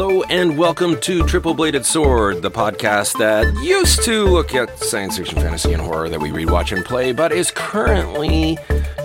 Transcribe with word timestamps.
Hello 0.00 0.22
and 0.30 0.56
welcome 0.56 1.00
to 1.00 1.26
Triple 1.26 1.54
Bladed 1.54 1.84
Sword, 1.84 2.40
the 2.40 2.52
podcast 2.52 3.18
that 3.18 3.52
used 3.60 4.04
to 4.04 4.26
look 4.26 4.54
at 4.54 4.78
science 4.78 5.16
fiction, 5.16 5.40
fantasy, 5.40 5.72
and 5.72 5.82
horror 5.82 6.08
that 6.08 6.20
we 6.20 6.30
read, 6.30 6.50
watch, 6.50 6.70
and 6.70 6.84
play, 6.84 7.10
but 7.10 7.32
is 7.32 7.50
currently 7.50 8.56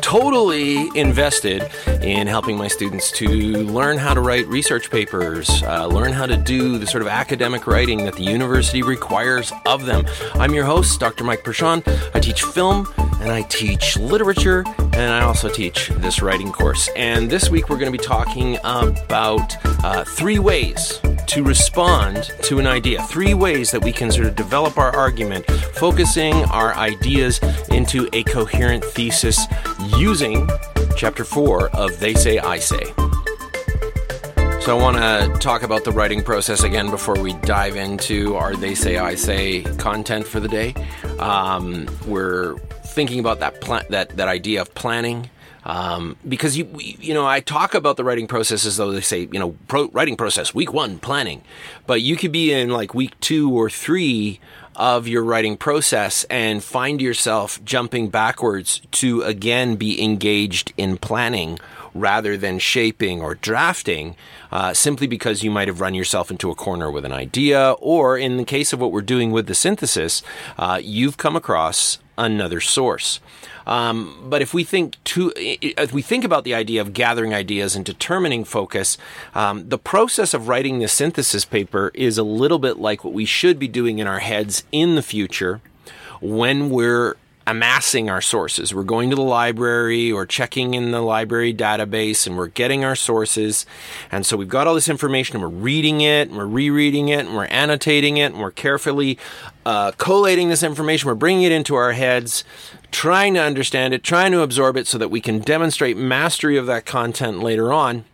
totally 0.01 0.95
invested 0.95 1.67
in 2.03 2.27
helping 2.27 2.57
my 2.57 2.67
students 2.67 3.11
to 3.13 3.27
learn 3.27 3.97
how 3.97 4.13
to 4.13 4.21
write 4.21 4.45
research 4.45 4.91
papers, 4.91 5.63
uh, 5.63 5.87
learn 5.87 6.11
how 6.11 6.27
to 6.27 6.37
do 6.37 6.77
the 6.77 6.85
sort 6.85 7.01
of 7.01 7.07
academic 7.07 7.65
writing 7.65 8.05
that 8.05 8.13
the 8.13 8.23
university 8.23 8.83
requires 8.83 9.51
of 9.65 9.87
them. 9.87 10.05
I'm 10.35 10.53
your 10.53 10.65
host, 10.65 10.99
Dr. 10.99 11.23
Mike 11.23 11.43
Perschon. 11.43 11.81
I 12.13 12.19
teach 12.19 12.43
film 12.43 12.85
and 13.23 13.31
I 13.31 13.43
teach 13.43 13.97
literature 13.97 14.65
and 14.77 15.13
I 15.13 15.21
also 15.21 15.49
teach 15.49 15.87
this 15.87 16.21
writing 16.21 16.51
course. 16.51 16.89
And 16.95 17.29
this 17.29 17.49
week 17.49 17.69
we're 17.69 17.77
going 17.77 17.91
to 17.91 17.97
be 17.97 18.03
talking 18.03 18.57
about 18.57 19.55
uh, 19.83 20.03
three 20.03 20.39
ways 20.39 20.99
to 21.27 21.41
respond 21.41 22.31
to 22.43 22.59
an 22.59 22.67
idea. 22.67 23.01
Three 23.03 23.33
ways 23.33 23.71
that 23.71 23.81
we 23.81 23.93
can 23.93 24.11
sort 24.11 24.27
of 24.27 24.35
develop 24.35 24.77
our 24.77 24.93
argument, 24.93 25.45
focusing 25.49 26.33
our 26.45 26.75
ideas 26.75 27.39
into 27.69 28.09
a 28.11 28.23
coherent 28.23 28.83
thesis 28.83 29.45
using 29.97 30.49
chapter 30.97 31.23
four 31.23 31.69
of 31.69 31.97
They 32.01 32.15
Say, 32.15 32.39
I 32.39 32.59
Say. 32.59 32.83
So, 34.59 34.77
I 34.77 34.81
want 34.81 34.97
to 34.97 35.39
talk 35.39 35.63
about 35.63 35.83
the 35.83 35.91
writing 35.91 36.23
process 36.23 36.63
again 36.63 36.89
before 36.89 37.19
we 37.19 37.33
dive 37.39 37.75
into 37.75 38.35
our 38.35 38.55
They 38.55 38.75
Say, 38.75 38.97
I 38.97 39.15
Say 39.15 39.63
content 39.77 40.25
for 40.27 40.39
the 40.39 40.47
day. 40.47 40.73
Um, 41.19 41.87
we're 42.05 42.55
thinking 42.93 43.19
about 43.19 43.39
that, 43.39 43.61
pla- 43.61 43.83
that, 43.89 44.09
that 44.17 44.27
idea 44.27 44.61
of 44.61 44.73
planning 44.75 45.29
um, 45.65 46.17
because 46.27 46.57
you 46.57 46.69
you 46.77 47.13
know 47.13 47.25
I 47.25 47.39
talk 47.39 47.73
about 47.73 47.97
the 47.97 48.03
writing 48.03 48.27
process 48.27 48.65
as 48.65 48.77
though 48.77 48.91
they 48.91 49.01
say 49.01 49.29
you 49.31 49.39
know 49.39 49.55
pro- 49.67 49.89
writing 49.89 50.17
process 50.17 50.53
week 50.53 50.73
one 50.73 50.99
planning, 50.99 51.41
but 51.87 52.01
you 52.01 52.15
could 52.15 52.31
be 52.31 52.51
in 52.51 52.69
like 52.69 52.93
week 52.93 53.17
two 53.21 53.51
or 53.51 53.69
three 53.69 54.39
of 54.75 55.07
your 55.07 55.23
writing 55.23 55.55
process 55.55 56.25
and 56.25 56.63
find 56.63 57.01
yourself 57.01 57.63
jumping 57.63 58.09
backwards 58.09 58.81
to 58.91 59.21
again 59.21 59.75
be 59.75 60.03
engaged 60.03 60.73
in 60.77 60.97
planning 60.97 61.59
rather 61.93 62.35
than 62.35 62.57
shaping 62.57 63.21
or 63.21 63.35
drafting, 63.35 64.15
uh, 64.51 64.73
simply 64.73 65.05
because 65.05 65.43
you 65.43 65.51
might 65.51 65.67
have 65.67 65.79
run 65.79 65.93
yourself 65.93 66.31
into 66.31 66.49
a 66.49 66.55
corner 66.55 66.89
with 66.89 67.05
an 67.05 67.13
idea, 67.13 67.73
or 67.73 68.17
in 68.17 68.37
the 68.37 68.43
case 68.43 68.73
of 68.73 68.81
what 68.81 68.91
we're 68.91 69.01
doing 69.01 69.31
with 69.31 69.45
the 69.45 69.53
synthesis, 69.53 70.23
uh, 70.57 70.81
you've 70.83 71.17
come 71.17 71.35
across 71.35 71.99
another 72.17 72.59
source. 72.61 73.19
Um, 73.65 74.25
but 74.29 74.41
if 74.41 74.53
we 74.53 74.63
think 74.63 75.01
to, 75.05 75.31
if 75.35 75.93
we 75.93 76.01
think 76.01 76.23
about 76.23 76.43
the 76.43 76.53
idea 76.53 76.81
of 76.81 76.93
gathering 76.93 77.33
ideas 77.33 77.75
and 77.75 77.85
determining 77.85 78.43
focus, 78.43 78.97
um, 79.33 79.69
the 79.69 79.77
process 79.77 80.33
of 80.33 80.47
writing 80.47 80.79
the 80.79 80.87
synthesis 80.87 81.45
paper 81.45 81.91
is 81.93 82.17
a 82.17 82.23
little 82.23 82.59
bit 82.59 82.77
like 82.77 83.03
what 83.03 83.13
we 83.13 83.25
should 83.25 83.57
be 83.59 83.67
doing 83.67 83.99
in 83.99 84.07
our 84.07 84.19
heads 84.19 84.63
in 84.71 84.95
the 84.95 85.01
future 85.01 85.61
when 86.21 86.69
we're 86.69 87.15
amassing 87.45 88.09
our 88.09 88.21
sources. 88.21 88.73
We're 88.73 88.83
going 88.83 89.09
to 89.09 89.15
the 89.15 89.21
library 89.21 90.11
or 90.11 90.25
checking 90.25 90.73
in 90.73 90.91
the 90.91 91.01
library 91.01 91.53
database 91.53 92.25
and 92.25 92.37
we're 92.37 92.47
getting 92.47 92.85
our 92.85 92.95
sources. 92.95 93.65
And 94.11 94.25
so 94.25 94.37
we've 94.37 94.47
got 94.47 94.65
all 94.65 94.75
this 94.75 94.87
information 94.87 95.35
and 95.35 95.43
we're 95.43 95.61
reading 95.61 96.01
it 96.01 96.29
and 96.29 96.37
we're 96.37 96.45
rereading 96.45 97.09
it 97.09 97.25
and 97.25 97.35
we're 97.35 97.47
annotating 97.47 98.17
it 98.17 98.31
and 98.33 98.39
we're 98.39 98.51
carefully 98.51 99.17
uh, 99.65 99.91
collating 99.97 100.49
this 100.49 100.63
information. 100.63 101.07
We're 101.07 101.15
bringing 101.15 101.43
it 101.43 101.51
into 101.51 101.75
our 101.75 101.91
heads, 101.91 102.45
trying 102.91 103.33
to 103.33 103.41
understand 103.41 103.93
it, 103.93 104.03
trying 104.03 104.31
to 104.31 104.41
absorb 104.41 104.77
it 104.77 104.87
so 104.87 104.97
that 104.97 105.11
we 105.11 105.19
can 105.19 105.39
demonstrate 105.39 105.97
mastery 105.97 106.55
of 106.55 106.65
that 106.67 106.85
content 106.85 107.39
later 107.39 107.73
on. 107.73 108.05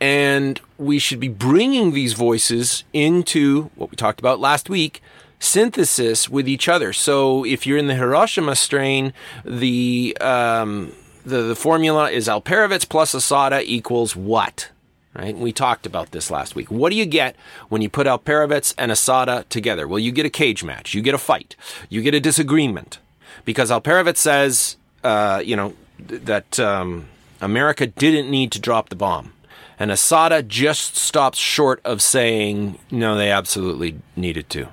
And 0.00 0.60
we 0.78 0.98
should 0.98 1.20
be 1.20 1.28
bringing 1.28 1.92
these 1.92 2.12
voices 2.12 2.84
into 2.92 3.70
what 3.74 3.90
we 3.90 3.96
talked 3.96 4.20
about 4.20 4.40
last 4.40 4.68
week 4.68 5.00
synthesis 5.42 6.28
with 6.28 6.48
each 6.48 6.68
other. 6.68 6.92
So 6.92 7.44
if 7.44 7.66
you're 7.66 7.78
in 7.78 7.88
the 7.88 7.96
Hiroshima 7.96 8.54
strain, 8.54 9.12
the 9.44 10.16
um, 10.20 10.92
the, 11.26 11.42
the 11.42 11.56
formula 11.56 12.10
is 12.10 12.28
Alperovitz 12.28 12.88
plus 12.88 13.14
Asada 13.14 13.62
equals 13.62 14.16
what? 14.16 14.70
Right? 15.14 15.36
We 15.36 15.52
talked 15.52 15.84
about 15.84 16.12
this 16.12 16.30
last 16.30 16.54
week. 16.54 16.70
What 16.70 16.90
do 16.90 16.96
you 16.96 17.04
get 17.04 17.36
when 17.68 17.82
you 17.82 17.90
put 17.90 18.06
Alperovitz 18.06 18.72
and 18.78 18.90
Asada 18.90 19.46
together? 19.48 19.86
Well, 19.86 19.98
you 19.98 20.10
get 20.10 20.24
a 20.24 20.30
cage 20.30 20.64
match. 20.64 20.94
You 20.94 21.02
get 21.02 21.14
a 21.14 21.18
fight. 21.18 21.54
You 21.90 22.00
get 22.00 22.14
a 22.14 22.20
disagreement. 22.20 22.98
Because 23.44 23.70
Alperovitz 23.70 24.16
says, 24.16 24.76
uh, 25.04 25.42
you 25.44 25.54
know, 25.54 25.74
th- 26.08 26.22
that 26.22 26.58
um, 26.58 27.08
America 27.42 27.86
didn't 27.86 28.30
need 28.30 28.52
to 28.52 28.60
drop 28.60 28.88
the 28.88 28.96
bomb. 28.96 29.34
And 29.78 29.90
Asada 29.90 30.46
just 30.46 30.96
stops 30.96 31.38
short 31.38 31.80
of 31.84 32.00
saying, 32.00 32.78
no, 32.90 33.14
they 33.16 33.30
absolutely 33.30 34.00
needed 34.16 34.48
to 34.50 34.68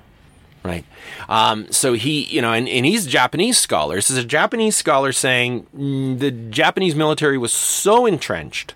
right? 0.62 0.84
Um, 1.28 1.70
so 1.70 1.94
he, 1.94 2.24
you 2.24 2.42
know, 2.42 2.52
and, 2.52 2.68
and 2.68 2.84
he's 2.84 3.06
a 3.06 3.10
Japanese 3.10 3.58
scholar. 3.58 3.96
This 3.96 4.10
is 4.10 4.16
a 4.18 4.24
Japanese 4.24 4.76
scholar 4.76 5.12
saying 5.12 5.66
mm, 5.76 6.18
the 6.18 6.30
Japanese 6.30 6.94
military 6.94 7.38
was 7.38 7.52
so 7.52 8.06
entrenched, 8.06 8.74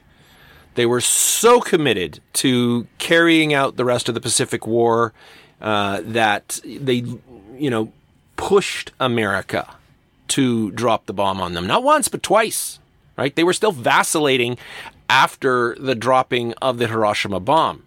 they 0.75 0.87
were 0.87 1.01
so 1.01 1.61
committed 1.61 2.21
to 2.35 2.87
carrying 2.99 3.55
out 3.55 3.77
the 3.77 3.85
rest 3.85 4.09
of 4.09 4.15
the 4.15 4.21
Pacific 4.21 4.67
War 4.67 5.13
uh, 5.61 6.01
that 6.05 6.61
they, 6.65 7.05
you 7.57 7.71
know, 7.71 7.93
pushed 8.37 8.91
America 8.99 9.77
to 10.27 10.71
drop 10.73 11.07
the 11.07 11.13
bomb 11.13 11.41
on 11.41 11.53
them. 11.53 11.67
Not 11.67 11.85
once, 11.85 12.09
but 12.09 12.23
twice, 12.23 12.81
right? 13.17 13.35
They 13.35 13.45
were 13.45 13.53
still 13.53 13.73
vacillating 13.73 14.59
after 15.09 15.77
the 15.79 15.95
dropping 15.95 16.55
of 16.55 16.79
the 16.79 16.89
Hiroshima 16.89 17.39
bomb 17.39 17.85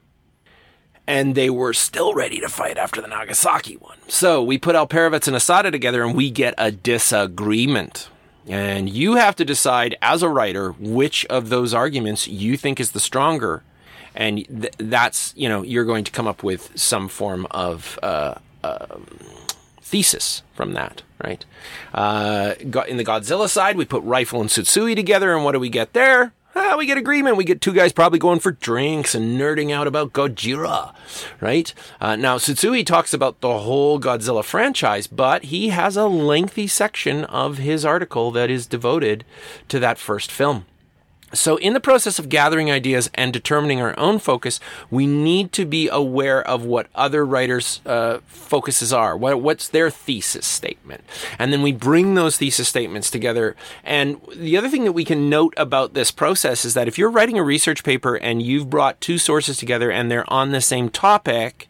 and 1.08 1.36
they 1.36 1.50
were 1.50 1.74
still 1.74 2.14
ready 2.14 2.40
to 2.42 2.50
fight 2.50 2.78
after 2.78 3.02
the 3.02 3.08
Nagasaki 3.08 3.78
one. 3.78 3.98
So 4.10 4.44
we 4.44 4.58
put 4.58 4.76
Alperovitz 4.76 5.28
and 5.28 5.38
Asada 5.38 5.72
together 5.72 6.04
and 6.04 6.16
we 6.16 6.30
get 6.30 6.54
a 6.58 6.72
disagreement. 6.72 8.10
And 8.48 8.90
you 8.90 9.16
have 9.16 9.36
to 9.38 9.46
decide 9.46 9.98
as 10.02 10.22
a 10.22 10.30
writer 10.30 10.72
which 10.72 11.26
of 11.26 11.50
those 11.50 11.74
arguments 11.74 12.28
you 12.28 12.58
think 12.58 12.80
is 12.80 12.92
the 12.92 13.00
stronger. 13.00 13.64
And 14.16 14.46
th- 14.46 14.74
that's, 14.78 15.34
you 15.36 15.48
know, 15.48 15.64
you're 15.64 15.86
going 15.86 16.04
to 16.04 16.12
come 16.12 16.28
up 16.28 16.44
with 16.44 16.78
some 16.78 17.08
form 17.08 17.46
of 17.52 18.00
uh, 18.02 18.36
uh, 18.64 18.98
thesis 19.82 20.44
from 20.54 20.74
that, 20.74 21.04
right? 21.24 21.46
Uh, 21.94 22.56
in 22.60 22.98
the 22.98 23.06
Godzilla 23.06 23.48
side, 23.48 23.78
we 23.78 23.86
put 23.86 24.04
Rifle 24.04 24.42
and 24.42 24.50
Tsutsui 24.50 24.96
together, 24.96 25.36
and 25.36 25.46
what 25.46 25.52
do 25.52 25.60
we 25.60 25.70
get 25.70 25.94
there? 25.94 26.34
Ah, 26.58 26.76
we 26.78 26.86
get 26.86 26.98
agreement. 26.98 27.38
We 27.38 27.44
get 27.44 27.62
two 27.62 27.74
guys 27.74 27.94
probably 27.94 28.20
going 28.20 28.40
for 28.40 28.52
drinks 28.52 29.14
and 29.14 29.40
nerding 29.40 29.72
out 29.72 29.88
about 29.88 30.14
Gojira, 30.14 30.94
right? 31.40 31.74
Uh, 32.02 32.16
now, 32.16 32.38
Tsutsui 32.38 32.86
talks 32.86 33.14
about 33.14 33.42
the 33.42 33.60
whole 33.60 34.00
Godzilla 34.00 34.44
franchise, 34.44 35.08
but 35.08 35.46
he 35.46 35.70
has 35.70 35.96
a 35.96 36.08
lengthy 36.08 36.68
section 36.68 37.24
of 37.26 37.58
his 37.58 37.86
article 37.86 38.32
that 38.32 38.50
is 38.50 38.66
devoted 38.66 39.24
to 39.70 39.80
that 39.80 39.98
first 39.98 40.32
film. 40.32 40.66
So, 41.34 41.58
in 41.58 41.74
the 41.74 41.82
process 41.82 42.20
of 42.20 42.30
gathering 42.30 42.72
ideas 42.72 43.10
and 43.14 43.34
determining 43.34 43.82
our 43.82 43.98
own 44.00 44.18
focus, 44.18 44.62
we 44.90 45.06
need 45.06 45.52
to 45.54 45.66
be 45.66 45.90
aware 45.90 46.42
of 46.42 46.64
what 46.64 46.88
other 46.96 47.26
writers' 47.26 47.82
uh, 47.86 48.20
focuses 48.28 48.94
are. 48.94 49.18
What, 49.18 49.42
what's 49.42 49.68
their 49.68 49.90
thesis 49.90 50.48
statement? 50.48 51.04
And 51.38 51.52
then 51.52 51.62
we 51.62 51.74
bring 51.74 52.16
those 52.16 52.38
thesis 52.38 52.70
statements 52.70 53.12
together. 53.12 53.58
And 53.84 54.22
the 54.34 54.56
other 54.56 54.70
thing 54.70 54.86
that 54.86 54.94
we 54.94 55.04
can 55.04 55.30
note 55.30 55.54
about 55.58 55.94
this 55.94 56.12
process 56.12 56.64
is 56.64 56.76
that 56.76 56.88
if 56.88 56.98
you're 56.98 57.12
writing 57.12 57.38
a 57.38 57.44
research 57.44 57.84
paper 57.84 58.16
and 58.16 58.42
you've 58.42 58.70
brought 58.70 59.02
two 59.02 59.18
sources 59.18 59.58
together 59.58 59.92
and 59.92 60.10
they're 60.10 60.32
on 60.32 60.52
the 60.52 60.62
same 60.62 60.90
topic, 60.90 61.68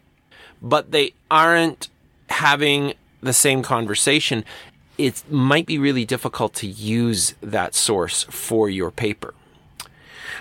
but 0.62 0.92
they 0.92 1.14
aren't 1.32 1.88
having 2.30 2.94
the 3.20 3.32
same 3.32 3.62
conversation, 3.62 4.44
it 4.98 5.24
might 5.28 5.66
be 5.66 5.78
really 5.78 6.04
difficult 6.04 6.54
to 6.54 6.68
use 6.68 7.34
that 7.40 7.74
source 7.74 8.22
for 8.24 8.68
your 8.68 8.92
paper. 8.92 9.34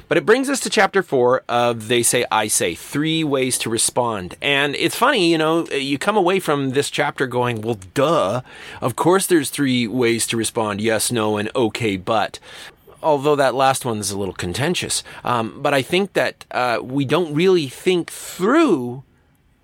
But 0.08 0.18
it 0.18 0.26
brings 0.26 0.50
us 0.50 0.62
to 0.62 0.70
chapter 0.70 1.04
four 1.04 1.44
of 1.50 1.90
They 1.90 2.02
Say, 2.02 2.26
I 2.32 2.48
Say, 2.48 2.76
three 2.76 3.24
ways 3.24 3.58
to 3.60 3.70
respond. 3.70 4.36
And 4.42 4.76
it's 4.76 4.96
funny, 4.96 5.30
you 5.30 5.38
know, 5.38 5.68
you 5.68 5.98
come 5.98 6.16
away 6.16 6.40
from 6.40 6.70
this 6.70 6.90
chapter 6.90 7.28
going, 7.28 7.62
well, 7.62 7.80
duh. 7.94 8.42
Of 8.82 8.96
course 8.96 9.28
there's 9.28 9.50
three 9.50 9.86
ways 9.86 10.26
to 10.28 10.38
respond 10.38 10.80
yes, 10.80 11.12
no, 11.12 11.38
and 11.38 11.50
okay, 11.56 11.98
but 11.98 12.40
although 13.04 13.36
that 13.36 13.54
last 13.54 13.84
one 13.84 13.98
is 13.98 14.12
a 14.12 14.18
little 14.18 14.34
contentious. 14.34 15.04
Um, 15.24 15.62
but 15.62 15.74
I 15.74 15.82
think 15.82 16.14
that 16.14 16.46
uh, 16.52 16.80
we 16.82 17.04
don't 17.04 17.34
really 17.34 17.68
think 17.68 18.10
through 18.10 19.04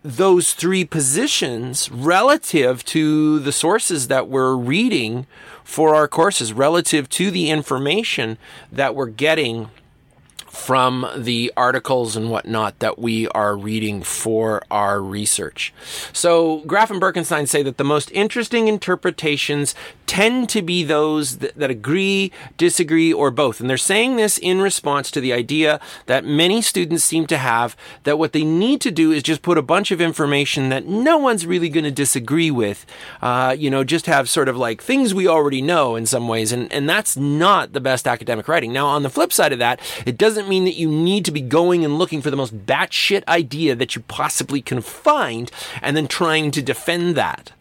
those 0.03 0.53
three 0.53 0.83
positions 0.83 1.89
relative 1.89 2.83
to 2.83 3.39
the 3.39 3.53
sources 3.53 4.09
that 4.09 4.27
we're 4.27 4.55
reading 4.55 5.25
for 5.63 5.95
our 5.95 6.09
courses, 6.09 6.51
relative 6.51 7.07
to 7.09 7.31
the 7.31 7.49
information 7.49 8.37
that 8.69 8.93
we're 8.93 9.07
getting 9.07 9.69
from 10.53 11.05
the 11.17 11.51
articles 11.57 12.15
and 12.15 12.29
whatnot 12.29 12.77
that 12.77 12.99
we 12.99 13.27
are 13.29 13.57
reading 13.57 14.03
for 14.03 14.61
our 14.69 15.01
research. 15.01 15.73
So, 16.13 16.59
Graff 16.67 16.91
and 16.91 17.01
Birkenstein 17.01 17.47
say 17.47 17.63
that 17.63 17.77
the 17.77 17.83
most 17.83 18.11
interesting 18.11 18.67
interpretations 18.67 19.73
tend 20.05 20.49
to 20.49 20.61
be 20.61 20.83
those 20.83 21.39
that, 21.39 21.55
that, 21.55 21.69
agree, 21.69 22.31
disagree, 22.57 23.11
or 23.11 23.31
both. 23.31 23.59
And 23.59 23.69
they're 23.69 23.77
saying 23.77 24.15
this 24.15 24.37
in 24.37 24.61
response 24.61 25.09
to 25.11 25.21
the 25.21 25.33
idea 25.33 25.79
that 26.05 26.25
many 26.25 26.61
students 26.61 27.03
seem 27.03 27.27
to 27.27 27.37
have 27.37 27.75
that 28.03 28.19
what 28.19 28.33
they 28.33 28.43
need 28.43 28.81
to 28.81 28.91
do 28.91 29.11
is 29.11 29.23
just 29.23 29.41
put 29.41 29.57
a 29.57 29.61
bunch 29.61 29.91
of 29.91 30.01
information 30.01 30.69
that 30.69 30.85
no 30.85 31.17
one's 31.17 31.45
really 31.45 31.69
going 31.69 31.83
to 31.83 31.91
disagree 31.91 32.51
with. 32.51 32.85
Uh, 33.21 33.55
you 33.57 33.69
know, 33.69 33.83
just 33.83 34.05
have 34.05 34.29
sort 34.29 34.49
of 34.49 34.57
like 34.57 34.81
things 34.81 35.13
we 35.13 35.27
already 35.27 35.61
know 35.61 35.95
in 35.95 36.05
some 36.05 36.27
ways. 36.27 36.51
And, 36.51 36.71
and 36.71 36.87
that's 36.87 37.17
not 37.17 37.73
the 37.73 37.81
best 37.81 38.07
academic 38.07 38.47
writing. 38.47 38.73
Now, 38.73 38.87
on 38.87 39.03
the 39.03 39.09
flip 39.09 39.33
side 39.33 39.53
of 39.53 39.59
that, 39.59 39.79
it 40.05 40.17
doesn't 40.17 40.49
mean 40.49 40.65
that 40.65 40.75
you 40.75 40.89
need 40.89 41.25
to 41.25 41.31
be 41.31 41.41
going 41.41 41.83
and 41.83 41.97
looking 41.97 42.21
for 42.21 42.29
the 42.29 42.37
most 42.37 42.65
batshit 42.65 43.25
idea 43.27 43.75
that 43.75 43.95
you 43.95 44.01
possibly 44.07 44.61
can 44.61 44.81
find 44.81 45.51
and 45.81 45.95
then 45.95 46.07
trying 46.07 46.51
to 46.51 46.61
defend 46.61 47.15
that 47.15 47.51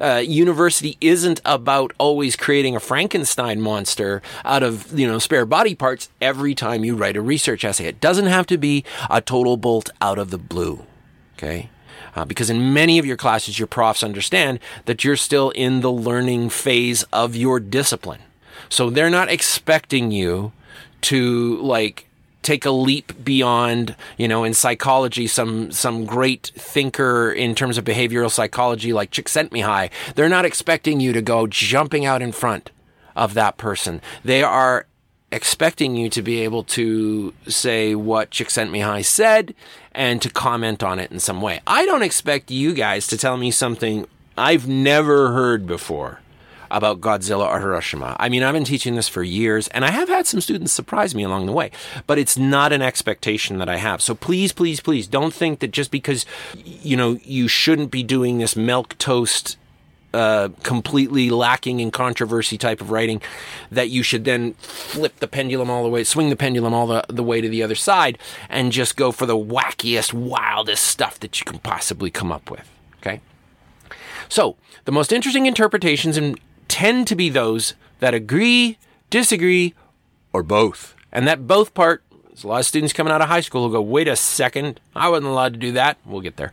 uh, 0.00 0.22
university 0.24 0.96
isn't 1.00 1.40
about 1.44 1.92
always 1.98 2.36
creating 2.36 2.74
a 2.74 2.80
Frankenstein 2.80 3.60
monster 3.60 4.22
out 4.44 4.62
of 4.62 4.98
you 4.98 5.06
know 5.06 5.18
spare 5.18 5.46
body 5.46 5.74
parts 5.74 6.08
every 6.20 6.54
time 6.54 6.84
you 6.84 6.96
write 6.96 7.16
a 7.16 7.20
research 7.20 7.64
essay. 7.64 7.86
It 7.86 8.00
doesn't 8.00 8.26
have 8.26 8.46
to 8.46 8.58
be 8.58 8.84
a 9.08 9.20
total 9.20 9.56
bolt 9.56 9.90
out 10.00 10.18
of 10.18 10.30
the 10.30 10.38
blue. 10.38 10.84
Okay. 11.36 11.70
Uh, 12.16 12.24
because 12.24 12.50
in 12.50 12.74
many 12.74 12.98
of 12.98 13.06
your 13.06 13.16
classes, 13.16 13.58
your 13.58 13.68
profs 13.68 14.02
understand 14.02 14.58
that 14.86 15.04
you're 15.04 15.16
still 15.16 15.50
in 15.50 15.80
the 15.80 15.92
learning 15.92 16.50
phase 16.50 17.04
of 17.12 17.36
your 17.36 17.60
discipline. 17.60 18.20
So 18.68 18.90
they're 18.90 19.10
not 19.10 19.30
expecting 19.30 20.10
you 20.10 20.52
to 21.02 21.56
like 21.58 22.09
take 22.42 22.64
a 22.64 22.70
leap 22.70 23.12
beyond, 23.24 23.96
you 24.16 24.28
know, 24.28 24.44
in 24.44 24.54
psychology, 24.54 25.26
some 25.26 25.70
some 25.70 26.04
great 26.04 26.52
thinker 26.54 27.30
in 27.30 27.54
terms 27.54 27.78
of 27.78 27.84
behavioral 27.84 28.30
psychology 28.30 28.92
like 28.92 29.10
Csikszentmihalyi, 29.10 29.90
they're 30.14 30.28
not 30.28 30.44
expecting 30.44 31.00
you 31.00 31.12
to 31.12 31.22
go 31.22 31.46
jumping 31.46 32.04
out 32.04 32.22
in 32.22 32.32
front 32.32 32.70
of 33.16 33.34
that 33.34 33.56
person. 33.56 34.00
They 34.24 34.42
are 34.42 34.86
expecting 35.32 35.94
you 35.94 36.08
to 36.10 36.22
be 36.22 36.40
able 36.40 36.64
to 36.64 37.32
say 37.46 37.94
what 37.94 38.30
Csikszentmihalyi 38.30 39.04
said 39.04 39.54
and 39.92 40.20
to 40.22 40.30
comment 40.30 40.82
on 40.82 40.98
it 40.98 41.12
in 41.12 41.20
some 41.20 41.40
way. 41.40 41.60
I 41.66 41.84
don't 41.86 42.02
expect 42.02 42.50
you 42.50 42.74
guys 42.74 43.06
to 43.08 43.16
tell 43.16 43.36
me 43.36 43.50
something 43.50 44.06
I've 44.36 44.66
never 44.66 45.32
heard 45.32 45.66
before 45.66 46.20
about 46.70 47.00
Godzilla 47.00 47.48
or 47.48 47.60
Hiroshima. 47.60 48.16
I 48.18 48.28
mean, 48.28 48.42
I've 48.42 48.54
been 48.54 48.64
teaching 48.64 48.94
this 48.94 49.08
for 49.08 49.22
years 49.22 49.68
and 49.68 49.84
I 49.84 49.90
have 49.90 50.08
had 50.08 50.26
some 50.26 50.40
students 50.40 50.72
surprise 50.72 51.14
me 51.14 51.22
along 51.22 51.46
the 51.46 51.52
way, 51.52 51.70
but 52.06 52.18
it's 52.18 52.36
not 52.36 52.72
an 52.72 52.82
expectation 52.82 53.58
that 53.58 53.68
I 53.68 53.76
have. 53.76 54.00
So 54.02 54.14
please, 54.14 54.52
please, 54.52 54.80
please 54.80 55.06
don't 55.06 55.34
think 55.34 55.60
that 55.60 55.70
just 55.70 55.90
because, 55.90 56.26
you 56.64 56.96
know, 56.96 57.18
you 57.22 57.48
shouldn't 57.48 57.90
be 57.90 58.02
doing 58.02 58.38
this 58.38 58.56
milk 58.56 58.96
toast 58.98 59.56
uh, 60.12 60.48
completely 60.64 61.30
lacking 61.30 61.78
in 61.78 61.90
controversy 61.90 62.58
type 62.58 62.80
of 62.80 62.90
writing, 62.90 63.22
that 63.70 63.90
you 63.90 64.02
should 64.02 64.24
then 64.24 64.54
flip 64.54 65.16
the 65.20 65.28
pendulum 65.28 65.70
all 65.70 65.84
the 65.84 65.88
way, 65.88 66.02
swing 66.02 66.30
the 66.30 66.36
pendulum 66.36 66.74
all 66.74 66.88
the, 66.88 67.04
the 67.08 67.22
way 67.22 67.40
to 67.40 67.48
the 67.48 67.62
other 67.62 67.76
side, 67.76 68.18
and 68.48 68.72
just 68.72 68.96
go 68.96 69.12
for 69.12 69.24
the 69.24 69.36
wackiest, 69.36 70.12
wildest 70.12 70.82
stuff 70.82 71.20
that 71.20 71.38
you 71.38 71.44
can 71.44 71.60
possibly 71.60 72.10
come 72.10 72.32
up 72.32 72.50
with. 72.50 72.68
Okay? 72.98 73.20
So, 74.28 74.56
the 74.84 74.92
most 74.92 75.12
interesting 75.12 75.46
interpretations 75.46 76.16
and 76.16 76.38
tend 76.70 77.06
to 77.08 77.16
be 77.16 77.28
those 77.28 77.74
that 77.98 78.14
agree, 78.14 78.78
disagree, 79.10 79.74
or 80.32 80.42
both. 80.42 80.94
And 81.12 81.26
that 81.26 81.46
both 81.46 81.74
part, 81.74 82.02
there's 82.28 82.44
a 82.44 82.48
lot 82.48 82.60
of 82.60 82.66
students 82.66 82.92
coming 82.92 83.12
out 83.12 83.20
of 83.20 83.28
high 83.28 83.40
school 83.40 83.66
who 83.66 83.72
go, 83.72 83.82
wait 83.82 84.06
a 84.06 84.14
second, 84.14 84.80
I 84.94 85.08
wasn't 85.08 85.26
allowed 85.26 85.52
to 85.54 85.58
do 85.58 85.72
that. 85.72 85.98
We'll 86.06 86.20
get 86.20 86.36
there. 86.36 86.52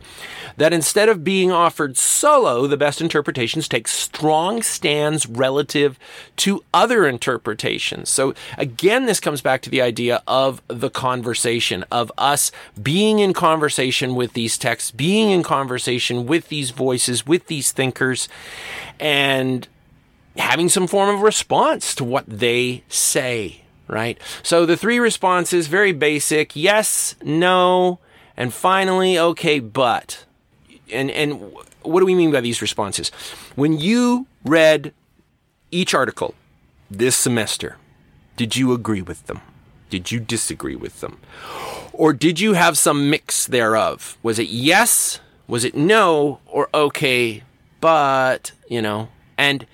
That 0.56 0.72
instead 0.72 1.08
of 1.08 1.22
being 1.22 1.52
offered 1.52 1.96
solo, 1.96 2.66
the 2.66 2.76
best 2.76 3.00
interpretations 3.00 3.68
take 3.68 3.86
strong 3.86 4.60
stands 4.60 5.26
relative 5.26 5.98
to 6.38 6.64
other 6.74 7.06
interpretations. 7.06 8.10
So 8.10 8.34
again, 8.58 9.06
this 9.06 9.20
comes 9.20 9.40
back 9.40 9.62
to 9.62 9.70
the 9.70 9.80
idea 9.80 10.22
of 10.26 10.60
the 10.66 10.90
conversation, 10.90 11.84
of 11.92 12.10
us 12.18 12.50
being 12.82 13.20
in 13.20 13.32
conversation 13.32 14.16
with 14.16 14.32
these 14.32 14.58
texts, 14.58 14.90
being 14.90 15.30
in 15.30 15.44
conversation 15.44 16.26
with 16.26 16.48
these 16.48 16.70
voices, 16.70 17.24
with 17.24 17.46
these 17.46 17.70
thinkers, 17.70 18.28
and 18.98 19.68
having 20.38 20.68
some 20.68 20.86
form 20.86 21.14
of 21.14 21.20
response 21.20 21.94
to 21.96 22.04
what 22.04 22.24
they 22.26 22.82
say, 22.88 23.62
right? 23.88 24.18
So 24.42 24.64
the 24.64 24.76
three 24.76 24.98
responses, 24.98 25.66
very 25.66 25.92
basic 25.92 26.54
yes, 26.54 27.16
no, 27.22 27.98
and 28.36 28.54
finally, 28.54 29.18
okay, 29.18 29.58
but. 29.58 30.24
And, 30.90 31.10
and 31.10 31.52
what 31.82 32.00
do 32.00 32.06
we 32.06 32.14
mean 32.14 32.30
by 32.30 32.40
these 32.40 32.62
responses? 32.62 33.10
When 33.56 33.78
you 33.78 34.26
read 34.44 34.94
each 35.70 35.92
article 35.92 36.34
this 36.90 37.16
semester, 37.16 37.76
did 38.36 38.56
you 38.56 38.72
agree 38.72 39.02
with 39.02 39.26
them? 39.26 39.40
Did 39.90 40.12
you 40.12 40.20
disagree 40.20 40.76
with 40.76 41.00
them? 41.00 41.18
Or 41.92 42.12
did 42.12 42.38
you 42.38 42.52
have 42.52 42.78
some 42.78 43.10
mix 43.10 43.46
thereof? 43.46 44.16
Was 44.22 44.38
it 44.38 44.48
yes? 44.48 45.20
Was 45.48 45.64
it 45.64 45.74
no? 45.74 46.38
Or 46.46 46.68
okay, 46.72 47.42
but, 47.80 48.52
you 48.68 48.80
know? 48.80 49.08
And 49.36 49.66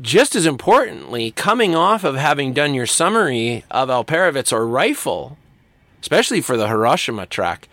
just 0.00 0.34
as 0.34 0.46
importantly, 0.46 1.30
coming 1.32 1.74
off 1.74 2.04
of 2.04 2.16
having 2.16 2.52
done 2.52 2.74
your 2.74 2.86
summary 2.86 3.64
of 3.70 3.88
Alperovitz 3.88 4.52
or 4.52 4.66
Rifle, 4.66 5.36
especially 6.00 6.40
for 6.40 6.56
the 6.56 6.68
Hiroshima 6.68 7.26
track, 7.26 7.68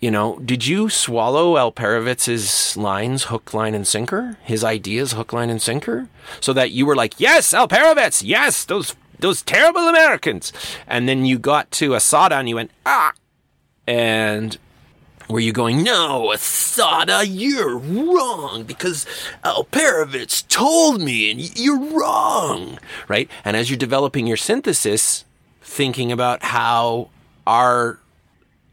you 0.00 0.10
know, 0.10 0.38
did 0.38 0.66
you 0.66 0.88
swallow 0.88 1.56
Alperovitz's 1.56 2.74
lines, 2.76 3.24
hook, 3.24 3.52
line, 3.52 3.74
and 3.74 3.86
sinker? 3.86 4.38
His 4.42 4.64
ideas, 4.64 5.12
hook, 5.12 5.32
line, 5.32 5.50
and 5.50 5.60
sinker? 5.60 6.08
So 6.40 6.54
that 6.54 6.70
you 6.70 6.86
were 6.86 6.96
like, 6.96 7.20
yes, 7.20 7.52
Alperovitz, 7.52 8.22
yes, 8.24 8.64
those 8.64 8.96
those 9.18 9.42
terrible 9.42 9.88
Americans. 9.88 10.52
And 10.86 11.06
then 11.06 11.26
you 11.26 11.38
got 11.38 11.70
to 11.72 11.90
Asada 11.90 12.32
and 12.32 12.48
you 12.48 12.54
went, 12.54 12.70
ah. 12.86 13.12
And 13.86 14.56
were 15.30 15.40
you 15.40 15.52
going, 15.52 15.82
no, 15.82 16.32
Asada, 16.34 17.24
you're 17.28 17.78
wrong 17.78 18.64
because 18.64 19.06
Alperovitz 19.44 20.46
told 20.48 21.00
me 21.00 21.30
and 21.30 21.58
you're 21.58 21.78
wrong, 21.78 22.78
right? 23.08 23.30
And 23.44 23.56
as 23.56 23.70
you're 23.70 23.76
developing 23.76 24.26
your 24.26 24.36
synthesis, 24.36 25.24
thinking 25.60 26.10
about 26.10 26.42
how 26.42 27.10
our, 27.46 27.98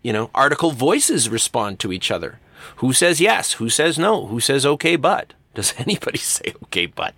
you 0.02 0.12
know, 0.12 0.30
article 0.34 0.72
voices 0.72 1.30
respond 1.30 1.80
to 1.80 1.94
each 1.94 2.10
other. 2.10 2.40
Who 2.78 2.92
says 2.94 3.22
yes? 3.22 3.54
Who 3.54 3.70
says 3.70 3.98
no? 3.98 4.26
Who 4.26 4.40
says 4.40 4.66
okay, 4.66 4.96
but? 4.96 5.34
Does 5.54 5.74
anybody 5.80 6.18
say 6.18 6.54
okay, 6.66 6.86
but? 6.86 7.16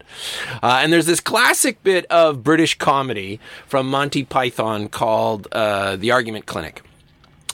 Uh, 0.62 0.80
and 0.82 0.92
there's 0.94 1.06
this 1.06 1.20
classic 1.20 1.82
bit 1.84 2.06
of 2.06 2.44
British 2.44 2.78
comedy 2.78 3.40
from 3.68 3.90
Monty 3.90 4.24
Python 4.24 4.90
called 4.90 5.48
uh, 5.52 5.96
The 5.96 6.12
Argument 6.12 6.46
Clinic. 6.46 6.82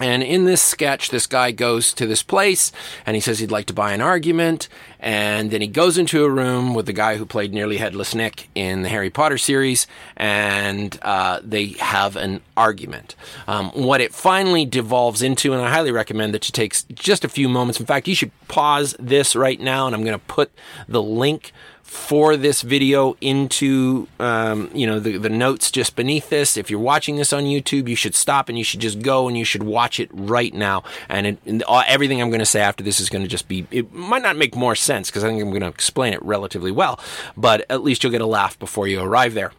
And 0.01 0.24
in 0.24 0.44
this 0.44 0.62
sketch, 0.62 1.09
this 1.09 1.25
guy 1.25 1.51
goes 1.51 1.94
to 1.94 2.06
this 2.06 2.22
place 2.22 2.74
and 3.05 3.15
he 3.15 3.22
says 3.22 3.39
he'd 3.39 3.51
like 3.51 3.65
to 3.67 3.74
buy 3.74 3.93
an 3.93 4.01
argument. 4.01 4.67
And 5.00 5.51
then 5.51 5.62
he 5.62 5.67
goes 5.67 5.98
into 5.98 6.25
a 6.25 6.29
room 6.29 6.74
with 6.74 6.86
the 6.86 6.93
guy 6.93 7.15
who 7.15 7.25
played 7.25 7.53
Nearly 7.53 7.77
Headless 7.77 8.13
Nick 8.13 8.50
in 8.55 8.81
the 8.81 8.89
Harry 8.89 9.12
Potter 9.12 9.38
series, 9.38 9.86
and 10.17 10.98
uh, 11.03 11.39
they 11.43 11.67
have 11.79 12.15
an 12.15 12.41
argument. 12.58 13.15
Um, 13.48 13.69
what 13.69 14.01
it 14.01 14.15
finally 14.15 14.65
devolves 14.65 15.22
into, 15.22 15.53
and 15.53 15.62
I 15.62 15.69
highly 15.69 15.91
recommend 15.91 16.34
that 16.34 16.48
you 16.48 16.51
take 16.51 16.75
just 16.96 17.24
a 17.24 17.29
few 17.29 17.48
moments. 17.48 17.79
In 17.79 17.86
fact, 17.86 18.08
you 18.08 18.15
should 18.15 18.31
pause 18.48 18.96
this 18.98 19.36
right 19.36 19.60
now, 19.60 19.86
and 19.86 19.96
I'm 19.96 20.03
going 20.03 20.17
to 20.17 20.25
put 20.25 20.51
the 20.88 21.03
link 21.03 21.53
for 21.86 22.36
this 22.36 22.63
video 22.63 23.15
into 23.22 24.08
um, 24.20 24.70
you 24.74 24.88
know 24.88 25.00
the, 25.00 25.18
the 25.18 25.30
notes 25.30 25.70
just 25.70 25.96
beneath 25.96 26.30
this. 26.30 26.58
If 26.58 26.72
you're 26.72 26.80
watching 26.80 27.15
this 27.15 27.32
on 27.32 27.44
youtube 27.44 27.88
you 27.88 27.96
should 27.96 28.15
stop 28.15 28.50
and 28.50 28.58
you 28.58 28.63
should 28.63 28.80
just 28.80 29.01
go 29.01 29.27
and 29.27 29.38
you 29.38 29.46
should 29.46 29.62
watch 29.62 30.00
it 30.00 30.10
right 30.12 30.54
now. 30.54 30.84
And, 31.10 31.27
it, 31.27 31.39
and 31.46 31.63
everything 31.88 32.22
i'm 32.22 32.30
going 32.30 32.39
to 32.39 32.46
say 32.46 32.60
after 32.60 32.84
this 32.84 33.00
is 33.00 33.10
going 33.10 33.22
to 33.22 33.27
just 33.27 33.48
be 33.48 33.68
it 33.70 33.94
might 33.94 34.24
not 34.24 34.36
make 34.36 34.56
more 34.56 34.75
sense 34.75 35.10
because 35.10 35.24
i 35.24 35.27
think 35.27 35.42
i'm 35.42 35.50
going 35.50 35.62
to 35.62 35.68
explain 35.68 36.13
it 36.13 36.22
relatively 36.24 36.72
well 36.72 37.00
but 37.38 37.65
at 37.70 37.84
least 37.84 38.04
you'll 38.04 38.12
get 38.12 38.22
a 38.22 38.25
laugh 38.25 38.58
before 38.58 38.88
you 38.88 39.00
arrive 39.00 39.36
there. 39.36 39.51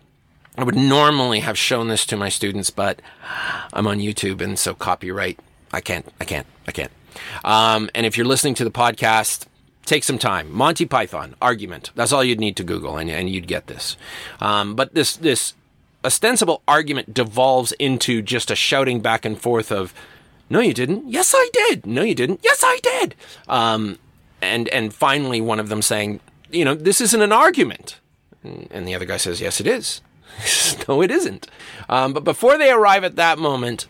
I 0.59 0.65
would 0.65 0.75
normally 0.75 1.41
have 1.41 1.57
shown 1.57 1.89
this 1.89 2.05
to 2.07 2.17
my 2.17 2.29
students 2.29 2.71
but 2.71 3.01
i'm 3.73 3.87
on 3.87 3.99
youtube 3.99 4.41
and 4.41 4.59
so 4.59 4.75
copyright 4.75 5.39
i 5.73 5.81
can't 5.81 6.07
i 6.21 6.25
can't 6.25 6.47
i 6.67 6.73
can't. 6.73 6.91
Um, 7.45 7.89
and 7.95 8.05
if 8.05 8.17
you're 8.17 8.27
listening 8.27 8.55
to 8.55 8.65
the 8.65 8.71
podcast 8.71 9.47
take 9.87 10.05
some 10.05 10.19
time. 10.19 10.53
Monty 10.53 10.85
Python 10.85 11.35
argument. 11.41 11.91
That's 11.95 12.13
all 12.13 12.23
you'd 12.23 12.41
need 12.41 12.57
to 12.57 12.65
Google, 12.65 12.99
and, 12.99 13.09
and 13.09 13.31
you'd 13.31 13.47
get 13.49 13.69
this. 13.69 13.97
Um, 14.41 14.75
but 14.75 14.95
this 14.95 15.17
this 15.17 15.55
ostensible 16.05 16.63
argument 16.69 17.15
devolves 17.15 17.73
into 17.73 18.21
just 18.21 18.51
a 18.51 18.57
shouting 18.57 19.01
back 19.01 19.25
and 19.25 19.41
forth 19.41 19.73
of, 19.73 19.95
"No, 20.51 20.61
you 20.61 20.75
didn't. 20.75 21.09
Yes, 21.09 21.33
I 21.35 21.49
did. 21.53 21.87
No, 21.87 22.03
you 22.03 22.15
didn't. 22.15 22.41
Yes, 22.43 22.63
I 22.63 22.79
did." 22.83 23.15
Um, 23.49 23.99
and 24.43 24.69
and 24.69 24.93
finally, 24.93 25.41
one 25.41 25.61
of 25.61 25.69
them 25.69 25.81
saying, 25.81 26.21
"You 26.51 26.65
know, 26.65 26.75
this 26.75 27.01
isn't 27.01 27.23
an 27.23 27.33
argument," 27.33 28.01
and 28.43 28.87
the 28.87 28.95
other 28.95 29.07
guy 29.07 29.17
says, 29.17 29.41
"Yes, 29.41 29.61
it 29.61 29.67
is." 29.67 30.03
no, 30.89 31.03
it 31.03 31.11
isn't. 31.11 31.49
Um, 31.89 32.13
but 32.13 32.25
before 32.25 32.59
they 32.59 32.71
arrive 32.71 33.05
at 33.05 33.17
that 33.17 33.39
moment, 33.39 33.87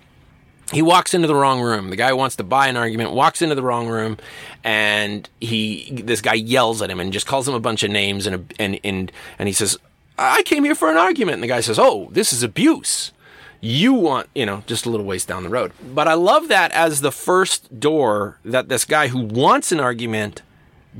he 0.72 0.82
walks 0.82 1.14
into 1.14 1.28
the 1.28 1.34
wrong 1.34 1.60
room. 1.60 1.90
The 1.90 1.96
guy 1.96 2.12
wants 2.12 2.36
to 2.36 2.44
buy 2.44 2.68
an 2.68 2.76
argument, 2.76 3.12
walks 3.12 3.40
into 3.40 3.54
the 3.54 3.62
wrong 3.62 3.88
room, 3.88 4.18
and 4.64 5.28
he 5.40 5.90
this 6.02 6.20
guy 6.20 6.34
yells 6.34 6.82
at 6.82 6.90
him 6.90 7.00
and 7.00 7.12
just 7.12 7.26
calls 7.26 7.46
him 7.46 7.54
a 7.54 7.60
bunch 7.60 7.82
of 7.82 7.90
names 7.90 8.26
and 8.26 8.52
and 8.58 8.80
and 8.82 9.12
and 9.38 9.48
he 9.48 9.52
says, 9.52 9.78
"I 10.18 10.42
came 10.42 10.64
here 10.64 10.74
for 10.74 10.90
an 10.90 10.96
argument." 10.96 11.34
And 11.34 11.42
the 11.42 11.48
guy 11.48 11.60
says, 11.60 11.78
"Oh, 11.78 12.08
this 12.12 12.32
is 12.32 12.42
abuse." 12.42 13.12
You 13.60 13.94
want, 13.94 14.28
you 14.34 14.44
know, 14.44 14.62
just 14.66 14.86
a 14.86 14.90
little 14.90 15.06
ways 15.06 15.24
down 15.24 15.42
the 15.42 15.48
road. 15.48 15.72
But 15.94 16.08
I 16.08 16.14
love 16.14 16.48
that 16.48 16.72
as 16.72 17.00
the 17.00 17.10
first 17.10 17.80
door 17.80 18.38
that 18.44 18.68
this 18.68 18.84
guy 18.84 19.08
who 19.08 19.20
wants 19.20 19.72
an 19.72 19.80
argument 19.80 20.42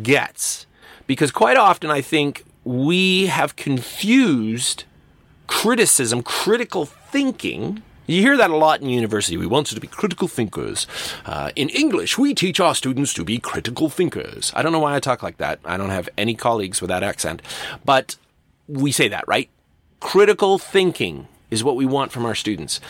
gets. 0.02 0.66
Because 1.06 1.30
quite 1.30 1.56
often 1.56 1.90
I 1.90 2.00
think 2.00 2.44
we 2.64 3.26
have 3.26 3.56
confused 3.56 4.85
criticism, 5.46 6.23
critical 6.23 6.87
thinking, 6.87 7.82
you 8.06 8.22
hear 8.22 8.36
that 8.36 8.50
a 8.50 8.56
lot 8.56 8.80
in 8.80 8.88
university. 8.88 9.36
We 9.36 9.46
want 9.46 9.70
you 9.70 9.75
to 9.75 9.80
be 9.80 9.86
critical 9.86 10.28
thinkers. 10.28 10.86
Uh, 11.25 11.50
in 11.56 11.68
English, 11.70 12.18
we 12.18 12.34
teach 12.34 12.60
our 12.60 12.75
students 12.75 13.12
to 13.14 13.25
be 13.25 13.38
critical 13.38 13.88
thinkers. 13.88 14.52
I 14.54 14.62
don't 14.62 14.72
know 14.72 14.78
why 14.78 14.94
I 14.94 15.00
talk 15.00 15.22
like 15.22 15.38
that. 15.38 15.58
I 15.64 15.76
don't 15.76 15.90
have 15.90 16.08
any 16.16 16.34
colleagues 16.34 16.80
with 16.80 16.88
that 16.88 17.02
accent. 17.02 17.42
But 17.84 18.16
we 18.68 18.92
say 18.92 19.08
that, 19.08 19.26
right? 19.26 19.48
Critical 20.00 20.58
thinking 20.58 21.28
is 21.50 21.64
what 21.64 21.76
we 21.76 21.86
want 21.86 22.12
from 22.12 22.26
our 22.26 22.34
students. 22.34 22.80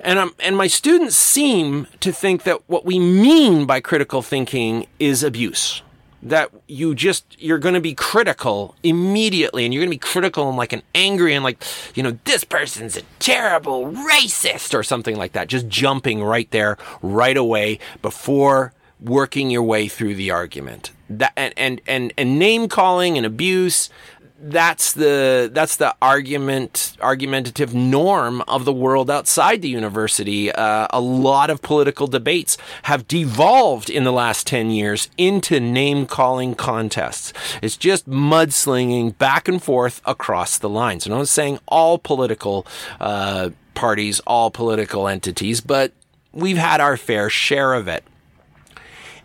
And, 0.00 0.18
um, 0.18 0.34
and 0.38 0.56
my 0.56 0.66
students 0.66 1.16
seem 1.16 1.86
to 2.00 2.12
think 2.12 2.42
that 2.44 2.68
what 2.68 2.84
we 2.84 2.98
mean 2.98 3.66
by 3.66 3.80
critical 3.80 4.22
thinking 4.22 4.86
is 4.98 5.22
abuse 5.22 5.82
that 6.22 6.50
you 6.66 6.94
just 6.94 7.24
you're 7.40 7.58
going 7.58 7.74
to 7.74 7.80
be 7.80 7.94
critical 7.94 8.74
immediately 8.82 9.64
and 9.64 9.72
you're 9.72 9.82
going 9.82 9.90
to 9.90 9.94
be 9.94 9.98
critical 9.98 10.48
and 10.48 10.56
like 10.56 10.72
an 10.72 10.82
angry 10.94 11.34
and 11.34 11.44
like 11.44 11.62
you 11.94 12.02
know 12.02 12.18
this 12.24 12.44
person's 12.44 12.96
a 12.96 13.02
terrible 13.18 13.92
racist 13.92 14.74
or 14.74 14.82
something 14.82 15.16
like 15.16 15.32
that 15.32 15.48
just 15.48 15.68
jumping 15.68 16.22
right 16.22 16.50
there 16.50 16.78
right 17.02 17.36
away 17.36 17.78
before 18.02 18.72
working 19.00 19.50
your 19.50 19.62
way 19.62 19.88
through 19.88 20.14
the 20.14 20.30
argument. 20.30 20.90
That 21.08 21.32
and 21.36 21.54
and 21.56 21.80
and, 21.86 22.12
and 22.16 22.38
name 22.38 22.68
calling 22.68 23.16
and 23.16 23.26
abuse 23.26 23.90
that's 24.38 24.92
the 24.92 25.50
that's 25.52 25.76
the 25.76 25.94
argument 26.02 26.96
argumentative 27.00 27.74
norm 27.74 28.42
of 28.42 28.64
the 28.64 28.72
world 28.72 29.10
outside 29.10 29.62
the 29.62 29.68
university. 29.68 30.52
Uh, 30.52 30.86
a 30.90 31.00
lot 31.00 31.48
of 31.48 31.62
political 31.62 32.06
debates 32.06 32.58
have 32.82 33.08
devolved 33.08 33.88
in 33.88 34.04
the 34.04 34.12
last 34.12 34.46
ten 34.46 34.70
years 34.70 35.08
into 35.16 35.58
name 35.58 36.06
calling 36.06 36.54
contests. 36.54 37.32
It's 37.62 37.76
just 37.76 38.08
mudslinging 38.08 39.16
back 39.16 39.48
and 39.48 39.62
forth 39.62 40.02
across 40.04 40.58
the 40.58 40.68
lines. 40.68 41.06
And 41.06 41.14
I'm 41.14 41.20
not 41.20 41.28
saying 41.28 41.58
all 41.66 41.98
political 41.98 42.66
uh, 43.00 43.50
parties, 43.74 44.20
all 44.20 44.50
political 44.50 45.08
entities, 45.08 45.60
but 45.60 45.92
we've 46.32 46.58
had 46.58 46.80
our 46.80 46.96
fair 46.96 47.30
share 47.30 47.72
of 47.74 47.88
it. 47.88 48.04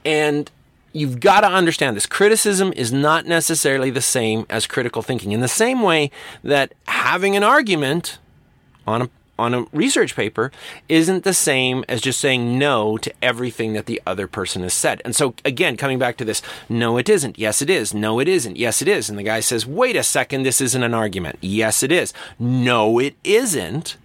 And 0.05 0.49
you've 0.93 1.19
got 1.19 1.41
to 1.41 1.47
understand 1.47 1.95
this. 1.95 2.05
Criticism 2.05 2.73
is 2.75 2.91
not 2.91 3.25
necessarily 3.25 3.89
the 3.89 4.01
same 4.01 4.45
as 4.49 4.67
critical 4.67 5.01
thinking. 5.01 5.31
In 5.31 5.41
the 5.41 5.47
same 5.47 5.81
way 5.81 6.11
that 6.43 6.73
having 6.87 7.35
an 7.35 7.43
argument 7.43 8.19
on 8.87 9.03
a 9.03 9.09
on 9.39 9.55
a 9.55 9.65
research 9.73 10.15
paper 10.15 10.51
isn't 10.87 11.23
the 11.23 11.33
same 11.33 11.83
as 11.89 11.99
just 11.99 12.19
saying 12.19 12.59
no 12.59 12.95
to 12.99 13.11
everything 13.23 13.73
that 13.73 13.87
the 13.87 13.99
other 14.05 14.27
person 14.27 14.61
has 14.61 14.73
said. 14.73 15.01
And 15.03 15.15
so 15.15 15.33
again, 15.43 15.77
coming 15.77 15.97
back 15.97 16.17
to 16.17 16.25
this, 16.25 16.43
no, 16.69 16.97
it 16.97 17.09
isn't. 17.09 17.39
Yes, 17.39 17.59
it 17.59 17.69
is. 17.69 17.91
No, 17.91 18.19
it 18.19 18.27
isn't. 18.27 18.55
Yes, 18.55 18.83
it 18.83 18.87
is. 18.87 19.09
And 19.09 19.17
the 19.17 19.23
guy 19.23 19.39
says, 19.39 19.65
wait 19.65 19.95
a 19.95 20.03
second, 20.03 20.43
this 20.43 20.61
isn't 20.61 20.83
an 20.83 20.93
argument. 20.93 21.39
Yes, 21.41 21.81
it 21.81 21.91
is. 21.91 22.13
No, 22.37 22.99
it 22.99 23.15
isn't. 23.23 23.97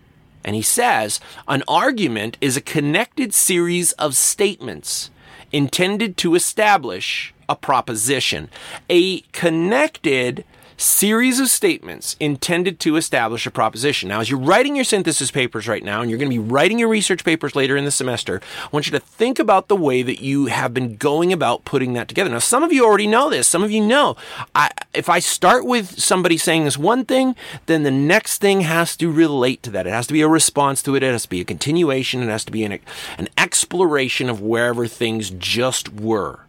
And 0.43 0.57
he 0.57 0.63
says, 0.63 1.21
an 1.47 1.63
argument 1.69 2.39
is 2.41 2.57
a 2.57 2.63
connected 2.63 3.35
series 3.35 3.93
of 3.93 4.17
statements 4.17 5.11
intended 5.57 6.17
to 6.19 6.35
establish 6.35 7.33
a 7.49 7.57
proposition. 7.57 8.51
A 8.91 9.21
connected 9.33 10.45
series 10.77 11.41
of 11.41 11.49
statements 11.49 12.17
intended 12.21 12.79
to 12.81 12.97
establish 12.97 13.47
a 13.47 13.51
proposition. 13.51 14.09
Now, 14.09 14.21
as 14.21 14.31
you're 14.31 14.39
writing 14.39 14.77
your 14.77 14.85
synthesis 14.85 15.31
papers 15.31 15.69
right 15.69 15.83
now, 15.83 16.01
and 16.01 16.11
you're 16.11 16.19
going 16.19 16.31
to 16.31 16.35
be 16.35 16.51
writing 16.51 16.79
your 16.79 16.89
research 16.89 17.25
papers 17.25 17.57
later 17.57 17.77
in 17.77 17.85
the 17.85 17.91
semester, 17.91 18.41
I 18.63 18.69
want 18.71 18.87
you 18.87 18.93
to 18.93 19.01
think 19.01 19.39
about 19.39 19.69
the 19.69 19.77
way 19.77 20.03
that 20.03 20.21
you 20.21 20.47
have 20.47 20.75
been 20.75 20.97
going 20.97 21.33
about 21.33 21.65
putting 21.65 21.95
that 21.95 22.09
together. 22.09 22.31
Now, 22.31 22.39
some 22.39 22.63
of 22.63 22.73
you 22.73 22.85
already 22.85 23.07
know 23.07 23.31
this. 23.31 23.49
Some 23.49 23.63
of 23.63 23.71
you 23.71 23.85
know. 23.85 24.17
I, 24.55 24.71
if 24.95 25.09
I 25.09 25.19
start 25.19 25.65
with 25.65 25.99
somebody 25.99 26.37
saying 26.37 26.65
this 26.65 26.79
one 26.79 27.05
thing, 27.05 27.37
then 27.67 27.83
the 27.83 27.91
next 27.91 28.39
thing 28.39 28.63
has 28.63 28.97
to 28.99 29.11
relate 29.11 29.63
to 29.65 29.71
that. 29.71 29.87
It 29.87 29.91
has 29.91 30.07
to 30.09 30.13
be 30.13 30.23
a 30.23 30.29
response 30.29 30.83
to 30.85 30.95
it. 30.95 31.03
It 31.03 31.13
has 31.13 31.23
to 31.23 31.29
be 31.29 31.41
a 31.41 31.45
continuation. 31.45 32.23
It 32.23 32.29
has 32.29 32.45
to 32.45 32.53
be 32.53 32.65
an, 32.65 32.79
an 33.19 33.29
exploration 33.39 34.29
of 34.29 34.41
wherever 34.41 34.87
things 34.87 35.31
just 35.31 35.93
were. 35.93 36.41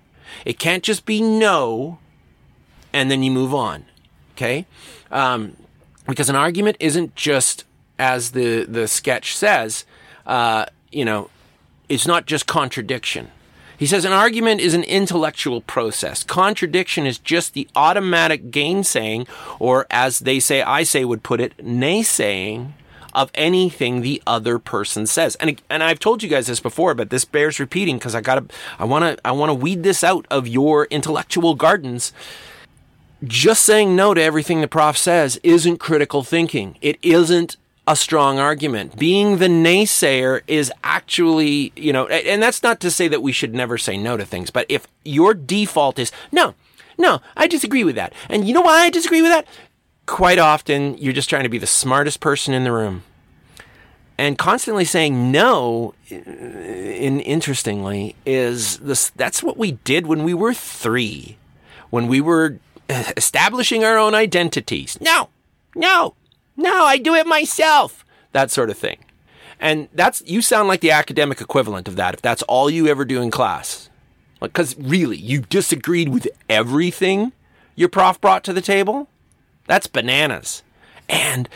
It 0.45 0.59
can't 0.59 0.83
just 0.83 1.05
be 1.05 1.21
no 1.21 1.99
and 2.93 3.11
then 3.11 3.23
you 3.23 3.31
move 3.31 3.53
on. 3.53 3.85
Okay? 4.37 4.67
Um, 5.11 5.57
because 6.07 6.29
an 6.29 6.35
argument 6.35 6.77
isn't 6.79 7.15
just, 7.15 7.65
as 7.97 8.31
the, 8.31 8.65
the 8.65 8.87
sketch 8.87 9.35
says, 9.35 9.83
uh, 10.27 10.65
you 10.91 11.03
know, 11.03 11.29
it's 11.89 12.05
not 12.05 12.27
just 12.27 12.45
contradiction. 12.45 13.31
He 13.77 13.85
says 13.85 14.05
an 14.05 14.11
argument 14.11 14.61
is 14.61 14.73
an 14.73 14.83
intellectual 14.83 15.61
process. 15.61 16.23
Contradiction 16.23 17.05
is 17.05 17.17
just 17.17 17.53
the 17.53 17.67
automatic 17.75 18.51
gainsaying, 18.51 19.27
or 19.59 19.85
as 19.89 20.19
they 20.19 20.39
say, 20.39 20.61
I 20.61 20.83
say 20.83 21.03
would 21.03 21.23
put 21.23 21.39
it, 21.39 21.57
naysaying 21.57 22.73
of 23.13 23.31
anything 23.33 24.01
the 24.01 24.21
other 24.27 24.59
person 24.59 25.05
says. 25.05 25.35
And 25.35 25.61
and 25.69 25.83
I've 25.83 25.99
told 25.99 26.23
you 26.23 26.29
guys 26.29 26.47
this 26.47 26.59
before, 26.59 26.93
but 26.93 27.09
this 27.09 27.25
bears 27.25 27.59
repeating 27.59 27.97
because 27.97 28.15
I 28.15 28.21
got 28.21 28.35
to 28.49 28.55
I 28.79 28.85
want 28.85 29.03
to 29.03 29.27
I 29.27 29.31
want 29.31 29.49
to 29.49 29.55
weed 29.55 29.83
this 29.83 30.03
out 30.03 30.25
of 30.29 30.47
your 30.47 30.85
intellectual 30.85 31.55
gardens 31.55 32.13
just 33.23 33.63
saying 33.63 33.95
no 33.95 34.13
to 34.13 34.21
everything 34.21 34.61
the 34.61 34.67
prof 34.67 34.97
says 34.97 35.39
isn't 35.43 35.77
critical 35.77 36.23
thinking. 36.23 36.77
It 36.81 36.97
isn't 37.01 37.57
a 37.87 37.95
strong 37.95 38.37
argument. 38.37 38.97
Being 38.97 39.37
the 39.37 39.47
naysayer 39.47 40.41
is 40.45 40.71
actually, 40.83 41.71
you 41.75 41.93
know, 41.93 42.07
and 42.07 42.43
that's 42.43 42.61
not 42.61 42.79
to 42.81 42.91
say 42.91 43.07
that 43.07 43.23
we 43.23 43.31
should 43.31 43.53
never 43.53 43.77
say 43.77 43.97
no 43.97 44.17
to 44.17 44.25
things, 44.25 44.51
but 44.51 44.65
if 44.67 44.87
your 45.05 45.33
default 45.33 45.97
is, 45.97 46.11
no, 46.31 46.53
no, 46.97 47.21
I 47.35 47.47
disagree 47.47 47.83
with 47.83 47.95
that. 47.95 48.13
And 48.29 48.47
you 48.47 48.53
know 48.53 48.61
why 48.61 48.81
I 48.81 48.89
disagree 48.89 49.21
with 49.21 49.31
that? 49.31 49.47
Quite 50.05 50.37
often, 50.37 50.97
you're 50.97 51.13
just 51.13 51.29
trying 51.29 51.43
to 51.43 51.49
be 51.49 51.57
the 51.57 51.67
smartest 51.67 52.19
person 52.19 52.53
in 52.53 52.63
the 52.65 52.71
room. 52.71 53.03
And 54.17 54.37
constantly 54.37 54.85
saying 54.85 55.31
no, 55.31 55.93
uh, 56.11 56.15
in, 56.15 57.19
interestingly, 57.21 58.15
is 58.25 58.79
this, 58.79 59.11
that's 59.11 59.43
what 59.43 59.57
we 59.57 59.73
did 59.73 60.07
when 60.07 60.23
we 60.23 60.33
were 60.33 60.53
three. 60.53 61.37
When 61.89 62.07
we 62.07 62.19
were 62.19 62.57
establishing 62.89 63.83
our 63.83 63.97
own 63.97 64.15
identities. 64.15 64.97
No, 65.01 65.29
no, 65.75 66.15
no, 66.55 66.85
I 66.85 66.97
do 66.97 67.15
it 67.15 67.27
myself. 67.27 68.05
That 68.31 68.51
sort 68.51 68.69
of 68.69 68.77
thing. 68.77 68.99
And 69.59 69.89
that's, 69.93 70.21
you 70.25 70.41
sound 70.41 70.67
like 70.67 70.81
the 70.81 70.91
academic 70.91 71.41
equivalent 71.41 71.87
of 71.87 71.95
that 71.95 72.13
if 72.13 72.21
that's 72.21 72.43
all 72.43 72.69
you 72.69 72.87
ever 72.87 73.05
do 73.05 73.21
in 73.21 73.31
class. 73.31 73.89
Because 74.39 74.77
really, 74.77 75.17
you 75.17 75.41
disagreed 75.41 76.09
with 76.09 76.27
everything 76.47 77.31
your 77.75 77.89
prof 77.89 78.21
brought 78.21 78.43
to 78.43 78.53
the 78.53 78.61
table? 78.61 79.07
That's 79.65 79.87
bananas. 79.87 80.61
And, 81.09 81.49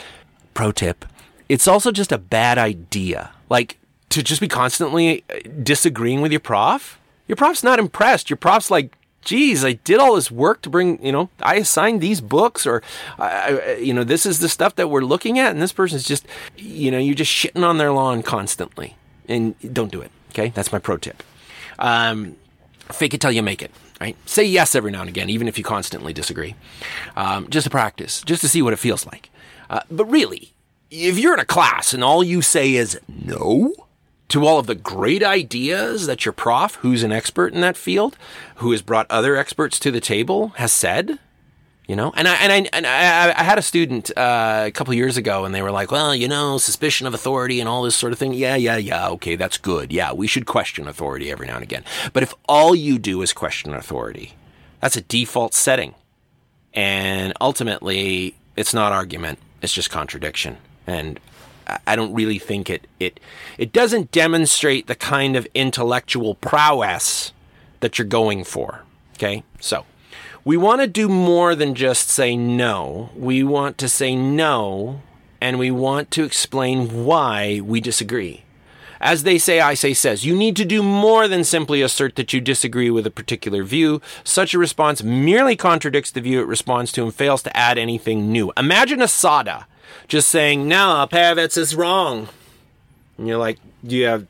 pro 0.54 0.72
tip, 0.72 1.06
it's 1.48 1.68
also 1.68 1.92
just 1.92 2.12
a 2.12 2.18
bad 2.18 2.58
idea. 2.58 3.32
Like, 3.50 3.78
to 4.10 4.24
just 4.24 4.42
be 4.42 4.48
constantly 4.48 5.24
uh, 5.30 5.40
disagreeing 5.64 6.22
with 6.22 6.32
your 6.32 6.40
prof? 6.40 7.00
Your 7.28 7.36
prof's 7.36 7.64
not 7.64 7.80
impressed. 7.80 8.30
Your 8.30 8.38
prof's 8.38 8.72
like, 8.72 8.98
geez, 9.24 9.64
I 9.64 9.74
did 9.74 10.00
all 10.00 10.16
this 10.16 10.32
work 10.32 10.62
to 10.64 10.70
bring, 10.70 11.04
you 11.06 11.12
know, 11.12 11.30
I 11.42 11.56
assigned 11.56 12.02
these 12.02 12.22
books 12.22 12.66
or, 12.66 12.82
I, 13.20 13.78
you 13.82 13.94
know, 13.94 14.04
this 14.04 14.26
is 14.26 14.40
the 14.40 14.50
stuff 14.50 14.76
that 14.76 14.90
we're 14.90 15.02
looking 15.02 15.40
at. 15.40 15.52
And 15.52 15.62
this 15.62 15.74
person's 15.74 16.04
just, 16.04 16.26
you 16.58 16.92
know, 16.92 16.98
you're 16.98 17.16
just 17.16 17.32
shitting 17.32 17.64
on 17.64 17.78
their 17.78 17.92
lawn 17.92 18.24
constantly. 18.24 18.96
And 19.28 19.56
don't 19.74 19.92
do 19.92 20.02
it. 20.02 20.12
Okay. 20.32 20.50
That's 20.50 20.72
my 20.72 20.80
pro 20.80 20.98
tip. 20.98 21.24
Um, 21.80 22.36
fake 22.92 23.14
it 23.14 23.22
till 23.22 23.32
you 23.32 23.44
make 23.44 23.62
it. 23.62 23.72
Right? 24.00 24.18
Say 24.28 24.46
yes 24.46 24.74
every 24.74 24.92
now 24.92 25.02
and 25.02 25.10
again, 25.10 25.30
even 25.30 25.48
if 25.48 25.60
you 25.60 25.64
constantly 25.64 26.12
disagree. 26.12 26.56
Um, 27.16 27.48
just 27.50 27.66
to 27.66 27.70
practice, 27.70 28.24
just 28.24 28.42
to 28.42 28.48
see 28.48 28.64
what 28.64 28.74
it 28.74 28.78
feels 28.78 29.06
like. 29.06 29.30
Uh, 29.70 29.82
but 29.92 30.06
really, 30.06 30.54
if 30.90 31.20
you're 31.20 31.36
in 31.36 31.40
a 31.40 31.46
class 31.46 31.94
and 31.94 32.04
all 32.04 32.24
you 32.24 32.42
say 32.42 32.74
is 32.74 33.00
no, 33.08 33.74
to 34.32 34.46
all 34.46 34.60
of 34.60 34.68
the 34.68 34.76
great 34.76 35.24
ideas 35.24 36.08
that 36.08 36.26
your 36.26 36.32
prof, 36.32 36.76
who's 36.76 37.04
an 37.04 37.12
expert 37.12 37.54
in 37.54 37.60
that 37.62 37.76
field, 37.76 38.18
who 38.56 38.72
has 38.72 38.82
brought 38.82 39.06
other 39.10 39.36
experts 39.36 39.78
to 39.80 39.92
the 39.92 40.00
table, 40.00 40.50
has 40.56 40.72
said. 40.72 41.20
You 41.88 41.98
know, 41.98 42.14
and 42.16 42.26
I 42.26 42.36
and 42.36 42.54
I 42.54 42.70
and 42.72 42.88
I, 42.88 43.38
I 43.38 43.44
had 43.44 43.58
a 43.58 43.62
student 43.62 44.16
uh, 44.16 44.64
a 44.68 44.72
couple 44.72 44.94
years 44.94 45.18
ago, 45.18 45.44
and 45.44 45.54
they 45.54 45.62
were 45.62 45.72
like, 45.72 45.92
"Well, 45.92 46.16
you 46.16 46.30
know, 46.30 46.58
suspicion 46.58 47.06
of 47.06 47.14
authority 47.14 47.60
and 47.60 47.68
all 47.68 47.84
this 47.84 47.96
sort 47.96 48.14
of 48.14 48.20
thing." 48.20 48.34
Yeah, 48.34 48.56
yeah, 48.56 48.78
yeah. 48.78 49.10
Okay, 49.10 49.36
that's 49.36 49.58
good. 49.58 49.92
Yeah, 49.92 50.14
we 50.14 50.26
should 50.26 50.46
question 50.46 50.88
authority 50.88 51.30
every 51.30 51.48
now 51.48 51.56
and 51.56 51.64
again. 51.64 51.84
But 52.14 52.24
if 52.24 52.34
all 52.48 52.74
you 52.74 52.98
do 52.98 53.22
is 53.24 53.34
question 53.34 53.74
authority, 53.74 54.36
that's 54.80 54.96
a 54.96 55.02
default 55.02 55.54
setting, 55.54 55.94
and 56.74 57.34
ultimately, 57.42 58.36
it's 58.56 58.74
not 58.74 58.94
argument; 58.94 59.40
it's 59.62 59.74
just 59.74 59.90
contradiction. 59.90 60.58
And 60.88 61.20
I 61.88 61.96
don't 61.96 62.14
really 62.14 62.40
think 62.40 62.70
it 62.70 62.88
it 63.00 63.20
it 63.58 63.72
doesn't 63.72 64.12
demonstrate 64.12 64.88
the 64.88 64.96
kind 64.96 65.36
of 65.36 65.48
intellectual 65.54 66.36
prowess 66.36 67.34
that 67.80 67.98
you're 67.98 68.08
going 68.08 68.44
for. 68.44 68.84
Okay, 69.16 69.44
so 69.60 69.86
we 70.44 70.58
want 70.58 70.82
to 70.82 70.88
do 70.88 71.08
more 71.08 71.54
than 71.56 71.76
just 71.76 72.10
say 72.10 72.36
no. 72.36 73.12
We 73.16 73.44
want 73.44 73.78
to 73.80 73.90
say 73.90 74.16
no, 74.16 75.02
and 75.40 75.60
we 75.60 75.70
want 75.70 76.10
to 76.12 76.24
explain 76.24 77.06
why 77.06 77.62
we 77.64 77.80
disagree. 77.80 78.44
As 79.00 79.24
they 79.24 79.40
say, 79.40 79.60
I 79.60 79.74
say 79.74 79.96
says. 79.96 80.26
You 80.26 80.36
need 80.36 80.56
to 80.58 80.66
do 80.66 80.84
more 80.84 81.28
than 81.28 81.44
simply 81.44 81.82
assert 81.82 82.16
that 82.16 82.34
you 82.34 82.40
disagree 82.40 82.92
with 82.92 83.08
a 83.08 83.12
particular 83.12 83.64
view. 83.64 84.00
Such 84.24 84.54
a 84.54 84.60
response 84.60 85.02
merely 85.02 85.56
contradicts 85.56 86.12
the 86.12 86.22
view 86.22 86.40
it 86.40 86.48
responds 86.48 86.92
to 86.92 87.04
and 87.04 87.14
fails 87.14 87.42
to 87.44 87.58
add 87.58 87.80
anything 87.80 88.32
new. 88.32 88.54
Imagine 88.58 89.00
Asada 89.00 89.66
just 90.08 90.30
saying, 90.30 90.68
"No, 90.68 91.06
Alperovitz 91.06 91.58
is 91.58 91.76
wrong," 91.76 92.30
and 93.18 93.28
you're 93.28 93.38
like, 93.38 93.60
"Do 93.86 93.96
you 93.96 94.06
have, 94.06 94.28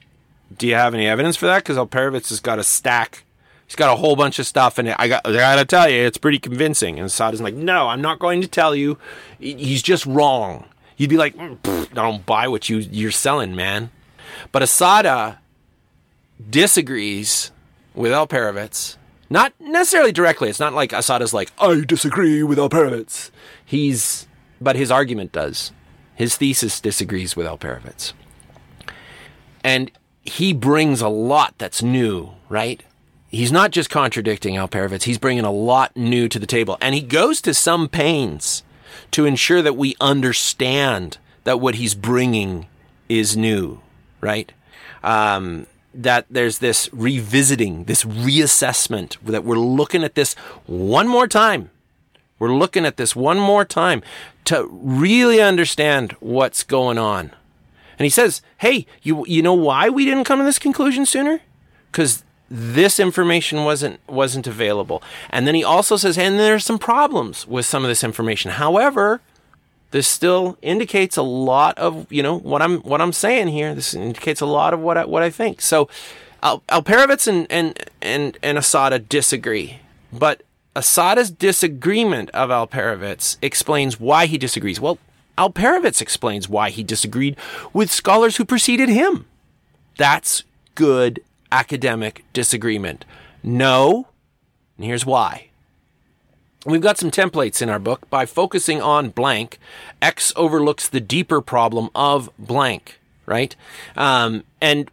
do 0.58 0.68
you 0.68 0.76
have 0.76 0.94
any 0.94 1.08
evidence 1.08 1.36
for 1.36 1.46
that?" 1.48 1.64
Because 1.64 1.78
Alperovitz 1.78 2.30
has 2.30 2.40
got 2.40 2.60
a 2.60 2.64
stack. 2.64 3.24
He's 3.68 3.76
got 3.76 3.94
a 3.94 3.98
whole 3.98 4.16
bunch 4.16 4.38
of 4.38 4.46
stuff, 4.46 4.78
and 4.78 4.90
I 4.90 5.08
got, 5.08 5.26
I 5.26 5.34
gotta 5.34 5.66
tell 5.66 5.90
you, 5.90 6.02
it's 6.02 6.18
pretty 6.18 6.40
convincing. 6.40 7.00
And 7.00 7.08
Asada's 7.08 7.42
like, 7.42 7.56
"No, 7.56 7.88
I'm 7.88 8.02
not 8.02 8.20
going 8.20 8.42
to 8.42 8.48
tell 8.48 8.76
you. 8.76 8.98
He's 9.40 9.82
just 9.82 10.06
wrong." 10.06 10.66
You'd 10.98 11.10
be 11.10 11.18
like, 11.18 11.36
mm, 11.36 11.58
"I 11.64 11.94
don't 11.94 12.26
buy 12.26 12.48
what 12.48 12.70
you 12.70 12.78
you're 12.78 13.12
selling, 13.12 13.56
man." 13.56 13.92
But 14.52 14.62
Asada 14.62 15.38
disagrees 16.50 17.52
with 17.94 18.12
Alperovitz. 18.12 18.98
Not 19.30 19.54
necessarily 19.60 20.12
directly. 20.12 20.50
It's 20.50 20.60
not 20.60 20.74
like 20.74 20.92
Asada's 20.92 21.34
like, 21.34 21.52
I 21.58 21.82
disagree 21.86 22.44
with 22.44 22.58
Alperovitz. 22.58 23.32
He's, 23.64 24.28
but 24.62 24.76
his 24.76 24.92
argument 24.92 25.32
does. 25.32 25.72
His 26.16 26.38
thesis 26.38 26.80
disagrees 26.80 27.36
with 27.36 27.48
Alperovitz. 27.48 28.14
And 29.64 29.92
he 30.22 30.54
brings 30.54 31.02
a 31.02 31.10
lot 31.10 31.56
that's 31.58 31.82
new, 31.82 32.32
right? 32.48 32.84
He's 33.30 33.52
not 33.52 33.72
just 33.72 33.90
contradicting 33.90 34.56
Alperovitz, 34.56 35.04
he's 35.04 35.18
bringing 35.18 35.46
a 35.46 35.52
lot 35.52 35.96
new 35.98 36.30
to 36.30 36.40
the 36.40 36.48
table. 36.48 36.78
And 36.80 36.96
he 36.96 37.02
goes 37.02 37.42
to 37.42 37.54
some 37.54 37.90
pains 37.90 38.64
to 39.12 39.26
ensure 39.26 39.62
that 39.62 39.76
we 39.76 39.96
understand 40.00 41.18
that 41.44 41.60
what 41.60 41.76
he's 41.76 41.96
bringing 41.96 42.68
is 43.10 43.36
new 43.36 43.82
right? 44.22 44.54
Um, 45.04 45.68
that 45.94 46.26
there's 46.30 46.60
this 46.60 46.90
revisiting, 46.94 47.84
this 47.86 48.04
reassessment, 48.06 49.18
that 49.24 49.44
we're 49.44 49.58
looking 49.58 50.04
at 50.04 50.16
this 50.16 50.36
one 50.66 51.08
more 51.08 51.28
time. 51.28 51.72
We're 52.40 52.54
looking 52.54 52.86
at 52.86 52.98
this 52.98 53.16
one 53.16 53.40
more 53.40 53.66
time 53.66 54.02
to 54.46 54.68
really 54.72 55.42
understand 55.42 56.14
what's 56.20 56.64
going 56.64 56.98
on. 56.98 57.32
And 57.98 58.06
he 58.06 58.10
says, 58.10 58.42
"Hey, 58.58 58.86
you 59.04 59.26
you 59.28 59.42
know 59.42 59.54
why 59.54 59.90
we 59.90 60.06
didn't 60.06 60.24
come 60.24 60.40
to 60.40 60.46
this 60.46 60.60
conclusion 60.60 61.06
sooner? 61.06 61.42
Because 61.92 62.24
this 62.50 63.00
information 63.00 63.64
wasn't 63.64 64.00
wasn't 64.08 64.48
available." 64.48 65.04
And 65.30 65.48
then 65.48 65.56
he 65.56 65.64
also 65.64 65.98
says, 65.98 66.18
"And 66.18 66.40
there's 66.40 66.66
some 66.66 66.80
problems 66.80 67.48
with 67.48 67.66
some 67.66 67.84
of 67.84 67.90
this 67.90 68.04
information. 68.04 68.52
However, 68.52 69.22
this 69.92 70.08
still 70.08 70.58
indicates 70.62 71.18
a 71.18 71.22
lot 71.22 71.78
of 71.78 72.12
you 72.12 72.24
know 72.24 72.40
what 72.40 72.62
I'm 72.62 72.80
what 72.80 73.02
I'm 73.02 73.14
saying 73.14 73.50
here. 73.50 73.76
This 73.76 73.94
indicates 73.94 74.42
a 74.42 74.46
lot 74.46 74.74
of 74.74 74.80
what 74.80 74.98
I, 74.98 75.06
what 75.06 75.22
I 75.22 75.30
think. 75.30 75.62
So, 75.62 75.90
Al- 76.42 76.64
Alperovitz 76.70 77.28
and 77.28 77.46
and 77.50 77.78
and 78.02 78.38
and 78.42 78.58
Asada 78.58 79.08
disagree, 79.08 79.80
but 80.12 80.44
Asada's 80.76 81.32
disagreement 81.32 82.30
of 82.32 82.50
Alperovitz 82.50 83.38
explains 83.42 84.00
why 84.00 84.26
he 84.26 84.38
disagrees. 84.38 84.80
Well, 84.80 85.00
Alperovitz 85.38 86.02
explains 86.02 86.48
why 86.48 86.70
he 86.70 86.84
disagreed 86.84 87.36
with 87.74 87.92
scholars 87.92 88.38
who 88.38 88.46
preceded 88.46 88.90
him. 88.90 89.26
That's 89.98 90.44
good 90.76 91.22
academic 91.52 92.24
disagreement. 92.32 93.04
No, 93.44 94.08
and 94.78 94.86
here's 94.86 95.06
why. 95.06 95.48
We've 96.66 96.82
got 96.82 96.98
some 96.98 97.12
templates 97.12 97.62
in 97.62 97.70
our 97.70 97.80
book. 97.80 98.10
By 98.10 98.26
focusing 98.26 98.82
on 98.82 99.10
blank, 99.10 99.58
X 100.02 100.32
overlooks 100.36 100.88
the 100.88 101.02
deeper 101.02 101.42
problem 101.42 101.90
of 101.96 102.30
blank, 102.38 103.00
right? 103.26 103.56
Um, 103.98 104.44
and 104.62 104.90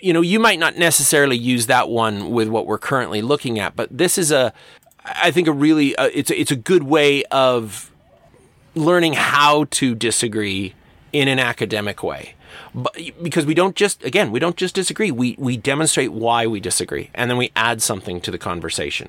you 0.00 0.12
know, 0.12 0.20
you 0.20 0.38
might 0.40 0.58
not 0.58 0.78
necessarily 0.78 1.36
use 1.36 1.66
that 1.66 1.88
one 1.88 2.30
with 2.30 2.48
what 2.48 2.66
we're 2.66 2.78
currently 2.78 3.20
looking 3.22 3.58
at, 3.58 3.76
but 3.76 3.88
this 3.90 4.16
is 4.16 4.32
a, 4.32 4.52
I 5.04 5.30
think, 5.30 5.48
a 5.48 5.52
really, 5.52 5.96
uh, 5.96 6.10
it's 6.12 6.30
a, 6.30 6.40
it's 6.40 6.50
a 6.50 6.56
good 6.56 6.82
way 6.82 7.24
of 7.24 7.90
learning 8.74 9.14
how 9.14 9.64
to 9.64 9.94
disagree 9.94 10.74
in 11.12 11.28
an 11.28 11.38
academic 11.38 12.02
way. 12.02 12.34
But, 12.74 12.96
because 13.22 13.46
we 13.46 13.54
don't 13.54 13.74
just, 13.76 14.04
again, 14.04 14.30
we 14.30 14.38
don't 14.38 14.56
just 14.56 14.74
disagree. 14.74 15.10
We 15.10 15.36
we 15.38 15.56
demonstrate 15.56 16.12
why 16.12 16.46
we 16.46 16.60
disagree, 16.60 17.10
and 17.14 17.30
then 17.30 17.38
we 17.38 17.50
add 17.56 17.82
something 17.82 18.20
to 18.20 18.30
the 18.30 18.38
conversation. 18.38 19.08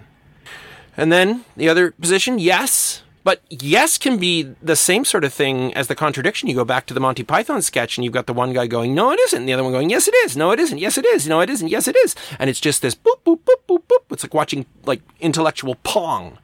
And 0.98 1.12
then 1.12 1.46
the 1.56 1.70
other 1.70 1.92
position, 1.92 2.40
yes. 2.40 3.04
But 3.24 3.42
yes 3.50 3.98
can 3.98 4.18
be 4.18 4.44
the 4.62 4.76
same 4.76 5.06
sort 5.06 5.24
of 5.24 5.34
thing 5.34 5.74
as 5.76 5.88
the 5.88 5.96
contradiction. 5.96 6.50
You 6.50 6.56
go 6.56 6.66
back 6.66 6.88
to 6.88 6.94
the 6.94 7.00
Monty 7.00 7.24
Python 7.24 7.62
sketch 7.62 7.98
and 7.98 8.04
you've 8.04 8.14
got 8.14 8.26
the 8.26 8.34
one 8.34 8.54
guy 8.54 8.68
going, 8.68 8.96
no, 8.96 9.12
it 9.12 9.20
isn't. 9.20 9.40
And 9.40 9.48
the 9.48 9.54
other 9.54 9.64
one 9.64 9.72
going, 9.72 9.90
yes, 9.90 10.08
it 10.08 10.16
is. 10.26 10.36
No, 10.36 10.52
it 10.52 10.60
isn't. 10.60 10.80
Yes, 10.80 10.98
it 10.98 11.06
is. 11.06 11.28
No, 11.28 11.40
it 11.40 11.50
isn't. 11.50 11.68
Yes, 11.68 11.88
it 11.88 11.96
is. 11.98 12.16
And 12.40 12.50
it's 12.50 12.60
just 12.60 12.82
this 12.82 12.96
boop, 12.96 13.22
boop, 13.24 13.40
boop, 13.40 13.62
boop, 13.68 13.84
boop. 13.88 14.04
It's 14.12 14.24
like 14.24 14.34
watching 14.34 14.66
like 14.86 15.02
intellectual 15.20 15.76
pong. 15.84 16.40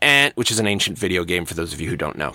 And 0.00 0.32
which 0.34 0.50
is 0.50 0.58
an 0.58 0.66
ancient 0.66 0.98
video 0.98 1.24
game 1.24 1.44
for 1.44 1.54
those 1.54 1.72
of 1.72 1.80
you 1.80 1.88
who 1.90 1.96
don't 1.96 2.18
know. 2.18 2.32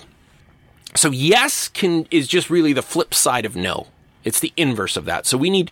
So 0.96 1.10
yes 1.10 1.68
can 1.68 2.08
is 2.12 2.28
just 2.28 2.50
really 2.50 2.72
the 2.72 2.82
flip 2.82 3.14
side 3.14 3.46
of 3.46 3.56
no. 3.56 3.88
It's 4.24 4.40
the 4.40 4.54
inverse 4.56 4.96
of 4.96 5.06
that. 5.06 5.26
So 5.26 5.38
we 5.38 5.50
need 5.50 5.72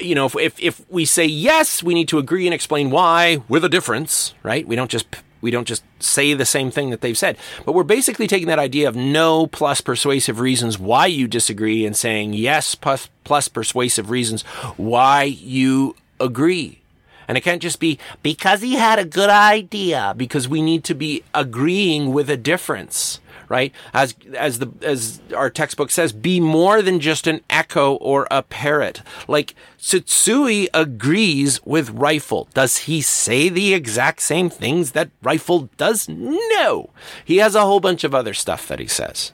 you 0.00 0.14
know, 0.14 0.26
if, 0.26 0.36
if, 0.36 0.60
if 0.60 0.90
we 0.90 1.04
say 1.04 1.24
yes, 1.24 1.82
we 1.82 1.94
need 1.94 2.08
to 2.08 2.18
agree 2.18 2.46
and 2.46 2.54
explain 2.54 2.90
why 2.90 3.42
with 3.48 3.64
a 3.64 3.68
difference, 3.68 4.34
right? 4.42 4.66
We 4.66 4.76
don't 4.76 4.90
just 4.90 5.06
we 5.40 5.50
don't 5.50 5.68
just 5.68 5.84
say 5.98 6.34
the 6.34 6.44
same 6.44 6.70
thing 6.70 6.90
that 6.90 7.00
they've 7.00 7.18
said, 7.18 7.36
but 7.64 7.72
we're 7.72 7.84
basically 7.84 8.26
taking 8.26 8.48
that 8.48 8.58
idea 8.58 8.88
of 8.88 8.96
no 8.96 9.46
plus 9.46 9.80
persuasive 9.80 10.40
reasons 10.40 10.78
why 10.78 11.06
you 11.06 11.28
disagree 11.28 11.86
and 11.86 11.96
saying 11.96 12.32
yes 12.32 12.74
plus 12.74 13.08
plus 13.24 13.48
persuasive 13.48 14.10
reasons 14.10 14.42
why 14.76 15.22
you 15.22 15.96
agree. 16.20 16.80
And 17.28 17.36
it 17.36 17.40
can't 17.40 17.62
just 17.62 17.80
be 17.80 17.98
because 18.22 18.62
he 18.62 18.74
had 18.74 18.98
a 18.98 19.04
good 19.04 19.30
idea, 19.30 20.14
because 20.16 20.48
we 20.48 20.62
need 20.62 20.84
to 20.84 20.94
be 20.94 21.24
agreeing 21.34 22.12
with 22.12 22.30
a 22.30 22.36
difference 22.36 23.20
right? 23.48 23.72
As 23.92 24.14
as 24.34 24.58
the 24.58 24.70
as 24.82 25.20
our 25.34 25.50
textbook 25.50 25.90
says, 25.90 26.12
be 26.12 26.40
more 26.40 26.82
than 26.82 27.00
just 27.00 27.26
an 27.26 27.40
echo 27.50 27.94
or 27.96 28.26
a 28.30 28.42
parrot. 28.42 29.02
Like 29.28 29.54
Tsutsui 29.78 30.68
agrees 30.74 31.64
with 31.64 31.90
Rifle. 31.90 32.48
Does 32.54 32.78
he 32.78 33.00
say 33.00 33.48
the 33.48 33.74
exact 33.74 34.22
same 34.22 34.50
things 34.50 34.92
that 34.92 35.10
Rifle 35.22 35.68
does? 35.76 36.08
No. 36.08 36.90
He 37.24 37.38
has 37.38 37.54
a 37.54 37.62
whole 37.62 37.80
bunch 37.80 38.04
of 38.04 38.14
other 38.14 38.34
stuff 38.34 38.68
that 38.68 38.78
he 38.78 38.86
says. 38.86 39.32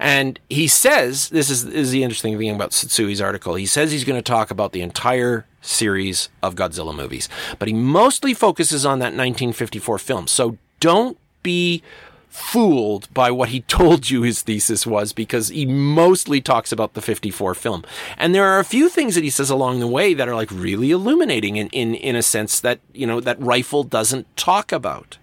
And 0.00 0.40
he 0.48 0.66
says, 0.66 1.28
this 1.28 1.50
is, 1.50 1.64
is 1.64 1.90
the 1.90 2.02
interesting 2.02 2.38
thing 2.38 2.48
about 2.48 2.70
Tsutsui 2.70 3.22
article. 3.22 3.54
He 3.54 3.66
says 3.66 3.92
he's 3.92 4.04
going 4.04 4.18
to 4.18 4.22
talk 4.22 4.50
about 4.50 4.72
the 4.72 4.80
entire 4.80 5.44
series 5.60 6.30
of 6.42 6.54
Godzilla 6.54 6.96
movies, 6.96 7.28
but 7.58 7.68
he 7.68 7.74
mostly 7.74 8.32
focuses 8.32 8.86
on 8.86 9.00
that 9.00 9.12
1954 9.12 9.98
film. 9.98 10.26
So 10.26 10.56
don't 10.80 11.18
be 11.42 11.82
fooled 12.30 13.12
by 13.12 13.30
what 13.30 13.50
he 13.50 13.60
told 13.68 14.08
you 14.08 14.22
his 14.22 14.42
thesis 14.42 14.86
was 14.86 15.12
because 15.12 15.48
he 15.48 15.66
mostly 15.66 16.40
talks 16.40 16.72
about 16.72 16.94
the 16.94 17.02
54 17.02 17.54
film. 17.54 17.84
And 18.16 18.34
there 18.34 18.46
are 18.46 18.58
a 18.58 18.64
few 18.64 18.88
things 18.88 19.14
that 19.16 19.24
he 19.24 19.30
says 19.30 19.50
along 19.50 19.80
the 19.80 19.86
way 19.86 20.14
that 20.14 20.28
are 20.28 20.34
like 20.34 20.50
really 20.50 20.90
illuminating 20.92 21.56
in, 21.56 21.68
in, 21.68 21.94
in 21.94 22.16
a 22.16 22.22
sense 22.22 22.60
that, 22.60 22.80
you 22.94 23.06
know, 23.06 23.20
that 23.20 23.40
Rifle 23.40 23.84
doesn't 23.84 24.34
talk 24.36 24.72
about. 24.72 25.18